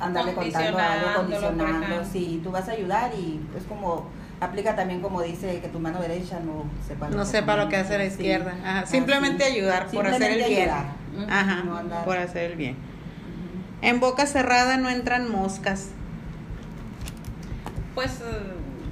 andarle 0.00 0.34
contando 0.34 0.78
algo, 0.78 1.14
condicionando. 1.16 2.04
Sí, 2.10 2.40
tú 2.42 2.50
vas 2.50 2.68
a 2.68 2.72
ayudar 2.72 3.12
y 3.14 3.40
es 3.56 3.64
como 3.64 4.06
aplica 4.40 4.74
también 4.76 5.00
como 5.00 5.22
dice 5.22 5.60
que 5.60 5.68
tu 5.68 5.78
mano 5.78 5.98
derecha 6.00 6.40
no 6.40 6.64
sepa 6.86 7.08
No 7.08 7.20
que 7.20 7.24
sepa 7.26 7.56
lo 7.56 7.68
que 7.68 7.76
hace 7.76 7.96
la 7.98 8.04
sí. 8.04 8.10
izquierda. 8.10 8.54
Ajá, 8.62 8.78
Así. 8.80 8.92
Simplemente 8.92 9.44
ayudar 9.44 9.86
por 9.88 10.06
hacer 10.06 10.30
el 10.32 10.44
bien. 10.48 10.70
ayudar. 10.70 10.86
Ajá, 11.30 11.62
No 11.64 11.76
andar- 11.76 12.04
por 12.04 12.16
hacer 12.18 12.50
el 12.52 12.56
bien. 12.56 12.76
En 13.82 14.00
boca 14.00 14.26
cerrada 14.26 14.78
no 14.78 14.88
entran 14.88 15.30
moscas. 15.30 15.90
Pues 17.96 18.20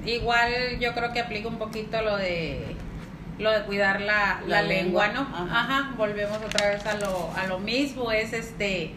igual 0.05 0.51
yo 0.79 0.93
creo 0.93 1.13
que 1.13 1.21
aplica 1.21 1.47
un 1.47 1.57
poquito 1.59 2.01
lo 2.01 2.17
de 2.17 2.75
lo 3.37 3.51
de 3.51 3.61
cuidar 3.63 4.01
la, 4.01 4.41
la 4.47 4.61
La 4.61 4.61
lengua, 4.63 5.07
lengua, 5.07 5.27
¿no? 5.29 5.35
ajá. 5.35 5.59
Ajá. 5.59 5.93
volvemos 5.95 6.37
otra 6.37 6.69
vez 6.69 6.85
a 6.85 6.95
lo, 6.95 7.31
a 7.37 7.45
lo 7.47 7.59
mismo, 7.59 8.11
es 8.11 8.33
este, 8.33 8.93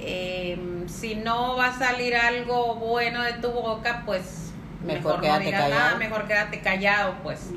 eh, 0.00 0.58
si 0.86 1.14
no 1.16 1.56
va 1.56 1.68
a 1.68 1.78
salir 1.78 2.14
algo 2.14 2.76
bueno 2.76 3.22
de 3.22 3.32
tu 3.34 3.50
boca, 3.50 4.02
pues 4.06 4.52
Mejor 4.86 5.16
no 5.16 5.20
quédate 5.22 5.46
digas 5.46 5.70
nada, 5.70 5.96
mejor 5.96 6.28
quédate 6.28 6.60
callado, 6.60 7.14
pues 7.22 7.50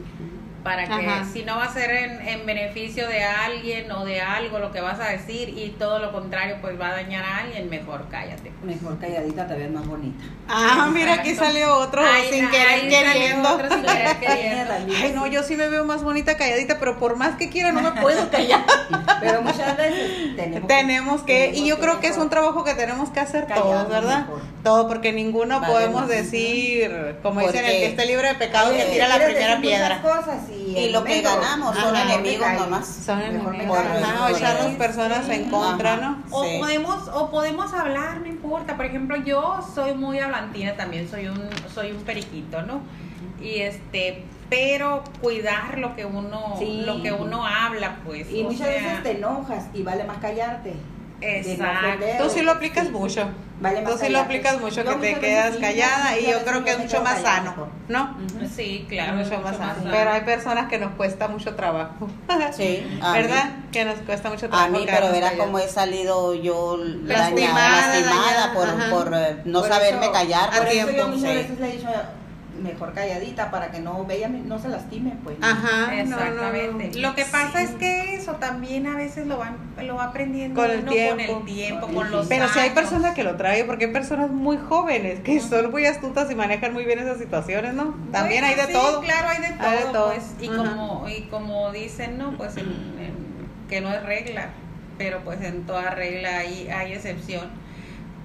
para 0.63 0.85
que 0.85 0.93
Ajá. 1.07 1.25
si 1.31 1.43
no 1.43 1.57
va 1.57 1.65
a 1.65 1.73
ser 1.73 1.91
en, 1.91 2.27
en 2.27 2.45
beneficio 2.45 3.07
de 3.07 3.23
alguien 3.23 3.91
o 3.91 4.03
de 4.05 4.21
algo 4.21 4.59
lo 4.59 4.71
que 4.71 4.81
vas 4.81 4.99
a 4.99 5.09
decir 5.09 5.49
y 5.49 5.69
todo 5.79 5.99
lo 5.99 6.11
contrario 6.11 6.57
pues 6.61 6.79
va 6.79 6.89
a 6.89 6.91
dañar 6.93 7.23
a 7.23 7.37
alguien, 7.37 7.69
mejor 7.69 8.05
cállate. 8.09 8.51
Mejor 8.63 8.99
calladita 8.99 9.47
te 9.47 9.55
ves 9.55 9.71
más 9.71 9.85
bonita. 9.87 10.23
Ah, 10.49 10.89
mira, 10.93 11.13
aquí 11.15 11.35
salió 11.35 11.75
otro 11.77 12.01
Ay, 12.05 12.29
sin 12.31 12.49
querer 12.49 12.89
queriendo. 12.89 13.49
otro 13.49 13.69
sin 13.69 13.81
querer 13.83 14.17
queriendo. 14.19 14.73
Ay, 14.73 15.11
no, 15.13 15.27
yo 15.27 15.43
sí 15.43 15.55
me 15.55 15.69
veo 15.69 15.85
más 15.85 16.03
bonita 16.03 16.37
calladita, 16.37 16.79
pero 16.79 16.97
por 16.99 17.15
más 17.15 17.35
que 17.35 17.49
quiera 17.49 17.71
no 17.71 17.81
me 17.81 18.01
puedo 18.01 18.29
callar. 18.31 18.63
Pero 19.21 19.41
muchas 19.41 19.77
veces 19.77 20.35
tenemos, 20.35 20.67
tenemos 20.67 21.21
que, 21.23 21.47
y 21.47 21.51
tenemos 21.51 21.69
yo 21.69 21.79
creo 21.79 21.99
que 21.99 22.07
es 22.07 22.17
un 22.17 22.29
trabajo 22.29 22.63
que 22.63 22.73
tenemos 22.73 23.09
que 23.09 23.19
hacer 23.19 23.47
todos, 23.47 23.87
¿verdad? 23.89 24.21
mejor. 24.21 24.41
Todo, 24.63 24.87
porque 24.87 25.13
ninguno 25.13 25.61
Vale, 25.61 25.71
podemos 25.73 26.07
decir, 26.07 27.17
como 27.23 27.39
dicen, 27.41 27.63
el 27.63 27.71
que 27.71 27.85
esté 27.87 28.05
libre 28.05 28.27
de 28.29 28.35
pecado 28.35 28.71
que 28.71 28.83
tira 28.85 29.07
la 29.07 29.23
primera 29.23 29.61
piedra. 29.61 30.01
cosas 30.01 30.49
y, 30.49 30.89
lo 30.89 31.03
que 31.03 31.21
ganamos 31.21 31.75
son 31.77 31.95
ajá, 31.95 32.13
enemigos 32.13 32.47
nomás. 32.53 32.87
Son 32.87 33.21
enemigos. 33.21 33.79
echarnos 34.35 34.71
Sí. 34.71 34.75
personas 34.77 35.29
en 35.29 35.49
contra, 35.49 35.93
Ajá. 35.93 36.01
¿no? 36.01 36.23
O 36.31 36.43
Sí. 36.43 36.57
podemos 36.59 37.07
o 37.13 37.29
podemos 37.31 37.73
hablar, 37.73 38.19
no 38.21 38.27
importa. 38.27 38.75
Por 38.75 38.85
ejemplo, 38.85 39.15
yo 39.17 39.59
soy 39.73 39.93
muy 39.93 40.19
hablantina 40.19 40.75
también, 40.75 41.09
soy 41.09 41.27
un 41.27 41.49
soy 41.73 41.91
un 41.91 42.03
periquito, 42.03 42.61
¿no? 42.63 42.81
Y 43.41 43.59
este, 43.59 44.23
pero 44.49 45.03
cuidar 45.21 45.77
lo 45.77 45.95
que 45.95 46.03
uno 46.05 46.55
Sí. 46.59 46.83
lo 46.85 47.01
que 47.01 47.11
uno 47.13 47.45
habla, 47.45 47.97
pues. 48.05 48.29
Y 48.31 48.41
o 48.41 48.45
muchas 48.45 48.67
sea, 48.67 48.69
veces 48.69 49.03
te 49.03 49.11
enojas 49.11 49.65
y 49.73 49.83
vale 49.83 50.03
más 50.03 50.17
callarte. 50.17 50.73
No 51.19 51.27
Exacto. 51.27 52.05
Tú 52.23 52.29
sí 52.29 52.41
lo 52.41 52.51
aplicas 52.51 52.85
Sí. 52.85 52.91
mucho. 52.91 53.27
Vale 53.59 53.81
más 53.81 53.91
Tú 53.93 53.97
sí 53.97 54.09
lo 54.09 54.19
aplicas 54.19 54.61
mucho, 54.61 54.83
Yo 54.83 54.99
que 55.01 55.15
te 55.15 55.19
quedas 55.19 55.55
sí, 55.55 55.61
callada 55.61 56.19
y 56.19 56.29
yo 56.29 56.43
creo 56.45 56.63
que 56.63 56.71
es 56.71 56.77
mucho 56.77 57.01
más 57.01 57.21
sano. 57.23 57.69
¿no? 57.87 58.15
Ujú. 58.23 58.47
Sí, 58.55 58.85
claro, 58.87 59.13
mucho 59.13 59.33
es 59.33 59.41
más 59.41 59.53
mucho 59.53 59.57
sano. 59.57 59.73
más 59.73 59.83
Pero 59.83 59.97
sano. 59.97 60.11
hay 60.11 60.21
personas 60.21 60.69
que 60.69 60.77
nos 60.77 60.91
cuesta 60.93 61.27
mucho 61.27 61.55
trabajo. 61.55 62.07
Sí, 62.55 62.99
a 63.01 63.13
mí. 63.13 63.19
¿Verdad? 63.21 63.49
Que 63.71 63.83
nos 63.85 63.95
cuesta 64.01 64.29
mucho 64.29 64.47
trabajo. 64.47 64.67
A 64.67 64.69
mí, 64.77 64.85
pero 64.85 65.11
verás 65.11 65.33
cómo 65.39 65.57
he 65.57 65.67
salido 65.67 66.35
yo 66.35 66.77
Lastimada, 66.77 67.53
dañada, 67.55 67.87
lastimada 67.87 68.25
dañada, 68.25 68.53
por, 68.53 68.69
ajá. 68.69 68.89
por 68.91 69.13
eh, 69.15 69.41
no 69.45 69.59
Por 69.61 69.69
saberme 69.69 70.03
eso- 70.05 70.11
callar. 70.11 70.49
Por 70.55 70.67
eso 70.67 70.91
yo 70.91 71.07
muchas 71.07 71.23
veces 71.33 71.59
le 71.59 71.67
he 71.69 71.71
dicho 71.77 71.89
mejor 72.61 72.93
calladita 72.93 73.51
para 73.51 73.71
que 73.71 73.79
no 73.79 74.05
ella 74.09 74.27
no 74.29 74.59
se 74.59 74.67
lastime, 74.69 75.13
pues. 75.23 75.37
Ajá, 75.41 75.87
no, 75.87 75.87
no, 75.87 76.17
Exactamente. 76.17 76.91
no. 77.01 77.09
Lo 77.09 77.15
que 77.15 77.25
pasa 77.25 77.59
Sí. 77.59 77.63
es 77.65 77.69
que 77.71 78.15
eso 78.15 78.33
también 78.33 78.87
a 78.87 78.95
veces 78.95 79.27
lo 79.27 79.37
va, 79.37 79.51
lo 79.81 79.95
va 79.95 80.05
aprendiendo 80.05 80.61
Con 80.61 80.71
el 80.71 80.79
uno 80.81 80.91
tiempo. 80.91 81.33
con 81.33 81.39
el 81.41 81.45
tiempo, 81.45 81.87
Sí, 81.87 81.93
con 81.95 82.05
sí. 82.07 82.11
los 82.11 82.27
Pero 82.27 82.47
si 82.49 82.59
hay 82.59 82.69
personas 82.71 83.13
que 83.15 83.23
lo 83.23 83.35
traen, 83.35 83.67
porque 83.67 83.85
hay 83.85 83.91
personas 83.93 84.29
muy 84.29 84.57
jóvenes 84.57 85.19
que 85.21 85.39
son 85.39 85.71
muy 85.71 85.85
astutas 85.85 86.29
y 86.31 86.35
manejan 86.35 86.73
muy 86.73 86.85
bien 86.85 86.99
esas 86.99 87.17
situaciones, 87.17 87.73
¿no? 87.73 87.95
También 88.11 88.41
Bueno, 88.43 88.47
hay 88.47 88.55
de 88.55 88.67
sí, 88.67 88.73
todo. 88.73 89.01
Claro, 89.01 89.29
hay 89.29 89.41
de 89.41 89.53
todo, 89.57 89.67
Hay 89.69 89.77
de 89.77 89.83
todo. 89.93 90.07
pues. 90.13 90.23
Y 90.41 90.47
Ajá. 90.47 90.57
como, 90.57 91.09
y 91.09 91.21
como 91.29 91.71
dicen, 91.71 92.17
¿no? 92.17 92.31
Pues 92.37 92.57
en- 92.57 92.65
en- 92.67 93.67
que 93.69 93.81
no 93.81 93.93
es 93.93 94.01
regla, 94.03 94.49
pero 94.97 95.19
pues 95.23 95.41
en 95.41 95.65
toda 95.65 95.89
regla 95.91 96.37
hay, 96.39 96.69
hay 96.69 96.93
excepción. 96.93 97.49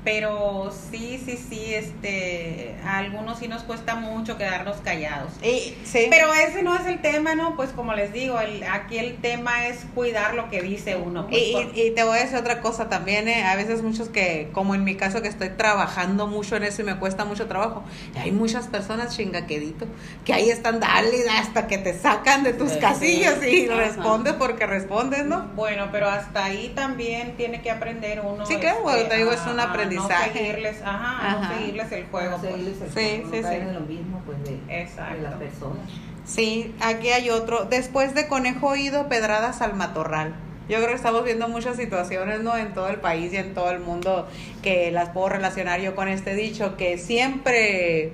Pero 0.05 0.73
sí, 0.91 1.23
sí, 1.25 1.37
sí, 1.37 1.75
este, 1.75 2.75
a 2.85 2.99
algunos 2.99 3.38
sí 3.38 3.47
nos 3.47 3.62
cuesta 3.62 3.95
mucho 3.95 4.37
quedarnos 4.37 4.79
callados. 4.79 5.33
Y, 5.43 5.77
sí. 5.85 6.09
Pero 6.11 6.35
ese 6.35 6.62
no 6.65 6.75
es 6.77 6.87
el 6.87 7.01
tema, 7.01 7.37
¿no? 7.37 7.55
Pues 7.55 7.71
como 7.71 7.95
les 7.95 8.12
digo, 8.12 8.41
el, 8.41 8.65
aquí 8.65 8.99
el 8.99 9.19
tema 9.19 9.69
es 9.69 9.85
cuidar 9.95 10.35
lo 10.35 10.51
que 10.51 10.61
dice 10.61 10.97
uno. 10.97 11.29
pues, 11.29 11.41
Y, 11.43 11.53
por- 11.53 11.77
y- 11.77 11.83
y 11.83 11.91
te 11.93 12.03
voy 12.03 12.19
a 12.19 12.23
decir 12.23 12.37
otra 12.37 12.61
cosa 12.61 12.88
también, 12.88 13.29
¿eh? 13.29 13.45
a 13.45 13.55
veces 13.55 13.83
muchos 13.83 14.09
que, 14.09 14.49
como 14.53 14.75
en 14.75 14.83
mi 14.83 14.97
caso 14.97 15.23
que 15.23 15.29
estoy 15.29 15.51
trabajando 15.51 16.27
mucho 16.27 16.57
en 16.57 16.65
eso 16.65 16.83
y 16.83 16.85
me 16.85 16.97
cuesta 16.99 17.25
mucho 17.25 17.47
trabajo, 17.47 17.85
hay 18.17 18.33
muchas 18.33 18.67
personas 18.67 19.17
chingaquedito 19.17 19.87
que 20.25 20.33
ahí 20.35 20.51
están, 20.51 20.81
dale 20.81 21.29
hasta 21.31 21.69
que 21.69 21.79
te 21.79 21.97
sacan 21.97 22.43
de 22.43 22.55
tus 22.55 22.73
Sí, 22.73 22.79
casillas 22.81 23.37
sí. 23.41 23.47
y 23.51 23.69
respondes 23.69 24.33
porque 24.35 24.67
respondes, 24.67 25.25
¿no? 25.27 25.47
Bueno, 25.55 25.88
pero 25.93 26.09
hasta 26.09 26.45
ahí 26.47 26.73
también 26.75 27.37
tiene 27.37 27.62
que 27.62 27.71
aprender 27.71 28.21
uno. 28.25 28.45
Sí, 28.47 28.57
claro, 28.57 28.81
bueno, 28.83 29.09
te 29.09 29.17
digo, 29.17 29.31
es 29.31 29.41
un 29.47 29.61
a- 29.61 29.65
a 29.65 29.73
aprendizaje. 29.98 30.28
No 30.28 30.46
seguirles, 30.46 30.83
ajá, 30.85 31.38
no 31.40 31.59
seguirles 31.59 31.92
el 31.92 32.05
juego. 32.07 32.37
Para 32.37 32.38
pues. 32.42 32.52
seguirles 32.52 32.81
el 32.83 32.88
Sí, 32.88 32.94
juego, 32.94 33.31
sí, 33.31 33.37
no 33.37 33.42
caer 33.42 33.62
sí. 33.62 33.68
en 33.68 33.74
lo 33.74 33.81
mismo 33.81 34.22
pues 34.26 34.44
de, 34.44 34.83
Exacto. 34.83 35.14
de 35.16 35.22
las 35.22 35.35
personas. 35.35 35.88
Sí, 36.24 36.74
aquí 36.81 37.09
hay 37.09 37.31
otro. 37.31 37.64
Después 37.64 38.14
de 38.14 38.28
conejo 38.28 38.68
oído, 38.68 39.09
pedradas 39.09 39.61
al 39.62 39.74
matorral. 39.74 40.35
Yo 40.68 40.76
creo 40.76 40.90
que 40.90 40.94
estamos 40.94 41.24
viendo 41.24 41.48
muchas 41.48 41.76
situaciones, 41.76 42.40
¿no? 42.40 42.57
En 42.57 42.72
todo 42.72 42.88
el 42.88 42.96
país 42.96 43.33
y 43.33 43.37
en 43.37 43.52
todo 43.52 43.70
el 43.72 43.81
mundo 43.81 44.28
que 44.62 44.92
las 44.92 45.09
puedo 45.11 45.28
relacionar 45.31 45.81
yo 45.81 45.96
con 45.96 46.09
este 46.09 46.35
dicho, 46.37 46.76
que 46.76 46.98
siempre 46.98 48.12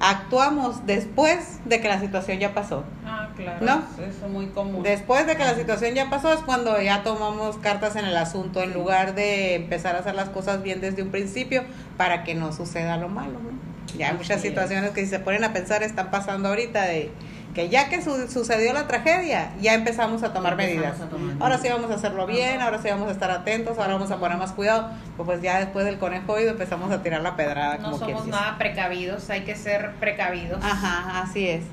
actuamos 0.00 0.86
después 0.86 1.60
de 1.66 1.80
que 1.80 1.88
la 1.88 2.00
situación 2.00 2.38
ya 2.38 2.54
pasó. 2.54 2.84
Ah, 3.04 3.28
claro. 3.36 3.64
¿No? 3.64 3.84
Eso 4.02 4.26
es 4.26 4.32
muy 4.32 4.46
común. 4.46 4.82
Después 4.82 5.26
de 5.26 5.36
que 5.36 5.44
la 5.44 5.54
situación 5.54 5.94
ya 5.94 6.08
pasó 6.08 6.32
es 6.32 6.40
cuando 6.40 6.80
ya 6.80 7.02
tomamos 7.02 7.58
cartas 7.58 7.96
en 7.96 8.06
el 8.06 8.16
asunto 8.16 8.62
en 8.62 8.72
lugar 8.72 9.14
de 9.14 9.54
empezar 9.56 9.94
a 9.96 9.98
hacer 10.00 10.14
las 10.14 10.30
cosas 10.30 10.62
bien 10.62 10.80
desde 10.80 11.02
un 11.02 11.10
principio 11.10 11.64
para 11.96 12.24
que 12.24 12.34
no 12.34 12.52
suceda 12.52 12.96
lo 12.96 13.08
malo. 13.08 13.32
¿no? 13.32 13.50
Ya 13.98 14.08
hay 14.08 14.14
muchas 14.14 14.38
es. 14.38 14.42
situaciones 14.42 14.90
que 14.90 15.02
si 15.02 15.08
se 15.08 15.18
ponen 15.18 15.44
a 15.44 15.52
pensar 15.52 15.82
están 15.82 16.10
pasando 16.10 16.48
ahorita 16.48 16.82
de 16.82 17.10
que 17.54 17.68
ya 17.68 17.88
que 17.88 18.00
su- 18.02 18.28
sucedió 18.28 18.72
la 18.72 18.86
tragedia, 18.86 19.50
ya 19.60 19.74
empezamos 19.74 20.22
a 20.22 20.32
tomar 20.32 20.52
Empezamos 20.52 20.76
medidas. 20.82 21.00
a 21.00 21.08
tomar 21.10 21.36
Ahora 21.40 21.58
sí 21.58 21.68
vamos 21.68 21.90
a 21.90 21.94
hacerlo 21.94 22.26
bien, 22.26 22.60
ahora 22.60 22.80
sí 22.80 22.88
vamos 22.88 23.08
a 23.08 23.12
estar 23.12 23.30
atentos, 23.30 23.76
ahora 23.78 23.94
vamos 23.94 24.10
a 24.10 24.18
poner 24.18 24.38
más 24.38 24.52
cuidado. 24.52 24.90
Pues, 25.16 25.26
pues 25.26 25.42
ya 25.42 25.58
después 25.58 25.84
del 25.84 25.98
conejo 25.98 26.32
oído 26.34 26.50
empezamos 26.50 26.90
a 26.92 27.02
tirar 27.02 27.20
la 27.22 27.34
pedrada. 27.36 27.78
no 27.78 27.90
como 27.92 27.98
somos 27.98 28.26
nada 28.28 28.56
precavidos, 28.58 29.28
hay 29.30 29.40
que 29.42 29.56
ser 29.56 29.92
precavidos. 30.00 30.62
Ajá, 30.64 31.22
así 31.22 31.48
es. 31.48 31.64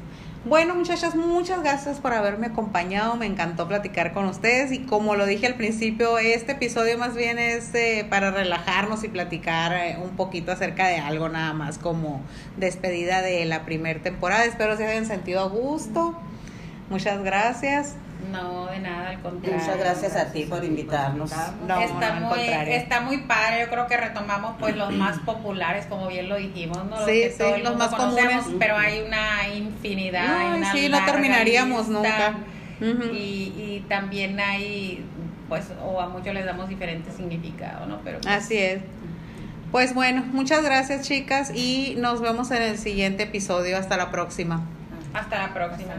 Bueno, 0.45 0.76
muchachas, 0.76 1.15
muchas 1.15 1.62
gracias 1.62 2.00
por 2.00 2.13
haberme 2.13 2.47
acompañado. 2.47 3.15
Me 3.15 3.26
encantó 3.26 3.67
platicar 3.67 4.13
con 4.13 4.26
ustedes 4.28 4.71
y 4.71 4.80
como 4.80 5.15
lo 5.15 5.26
dije 5.26 5.45
al 5.45 5.56
principio, 5.56 6.17
este 6.19 6.54
episodio 6.54 6.97
más 6.97 7.15
bien 7.15 7.38
es 7.38 7.73
eh, 7.76 8.06
para 8.10 8.32
relajarnos 8.32 9.04
y 9.04 9.10
platicar 9.10 9.73
eh, 9.73 9.97
un 10.02 10.15
poquito 10.15 10.52
acerca 10.52 10.88
de 10.88 10.97
algo 11.00 11.28
nada 11.28 11.54
más 11.54 11.78
como 11.78 12.21
despedida 12.56 13.21
de 13.21 13.43
la 13.45 13.65
primera 13.65 14.00
temporada. 14.02 14.45
Espero 14.45 14.78
se 14.78 14.86
hayan 14.88 15.06
sentido 15.06 15.41
a 15.41 15.50
gusto. 15.50 16.17
Muchas 16.89 17.21
gracias. 17.23 17.95
No, 18.32 18.65
de 18.65 18.80
nada, 18.80 19.10
al 19.10 19.19
contrario. 19.21 19.58
Muchas 19.60 19.77
gracias 19.77 20.15
a 20.15 20.32
ti 20.32 20.43
por 20.43 20.63
invitarnos. 20.63 21.32
No, 21.67 21.80
está, 21.80 22.13
muy, 22.15 22.39
está 22.41 23.01
muy 23.01 23.17
padre, 23.19 23.62
yo 23.62 23.69
creo 23.69 23.88
que 23.88 23.95
retomamos 23.97 24.56
pues 24.60 24.75
los 24.75 24.91
más 24.93 25.19
populares, 25.19 25.86
como 25.86 26.08
bien 26.08 26.27
lo 26.27 26.36
dijimos, 26.36 26.84
¿no? 26.86 26.97
Los 26.97 27.06
Sí, 27.06 27.21
que 27.21 27.32
sí, 27.32 27.62
los 27.63 27.77
más 27.77 27.89
conocemos, 27.89 28.43
comunes. 28.43 28.56
pero 28.60 28.75
hay 28.77 29.01
una 29.01 29.47
infinidad. 29.56 30.38
hay 30.38 30.47
Ay, 30.51 30.58
una 30.58 30.71
sí, 30.73 30.89
no 30.89 31.06
terminaríamos 31.06 31.88
lista. 31.88 32.32
nunca. 32.32 33.13
Y, 33.13 33.53
y 33.58 33.86
también 33.88 34.39
hay, 34.39 35.03
pues, 35.49 35.65
o 35.84 35.99
a 36.01 36.10
muchos 36.10 36.34
les 36.34 36.45
damos 36.45 36.67
diferente 36.69 37.12
significado, 37.12 37.86
¿no? 37.88 37.99
Pero 38.03 38.19
pues, 38.19 38.34
Así 38.34 38.58
es. 38.58 38.82
Pues 39.71 39.93
bueno, 39.93 40.23
muchas 40.32 40.63
gracias 40.63 41.08
chicas 41.08 41.51
y 41.53 41.95
nos 41.97 42.21
vemos 42.21 42.51
en 42.51 42.62
el 42.63 42.77
siguiente 42.77 43.23
episodio. 43.23 43.77
Hasta 43.77 43.97
la 43.97 44.12
próxima. 44.12 44.62
hasta 45.13 45.38
la 45.47 45.53
próxima. 45.53 45.93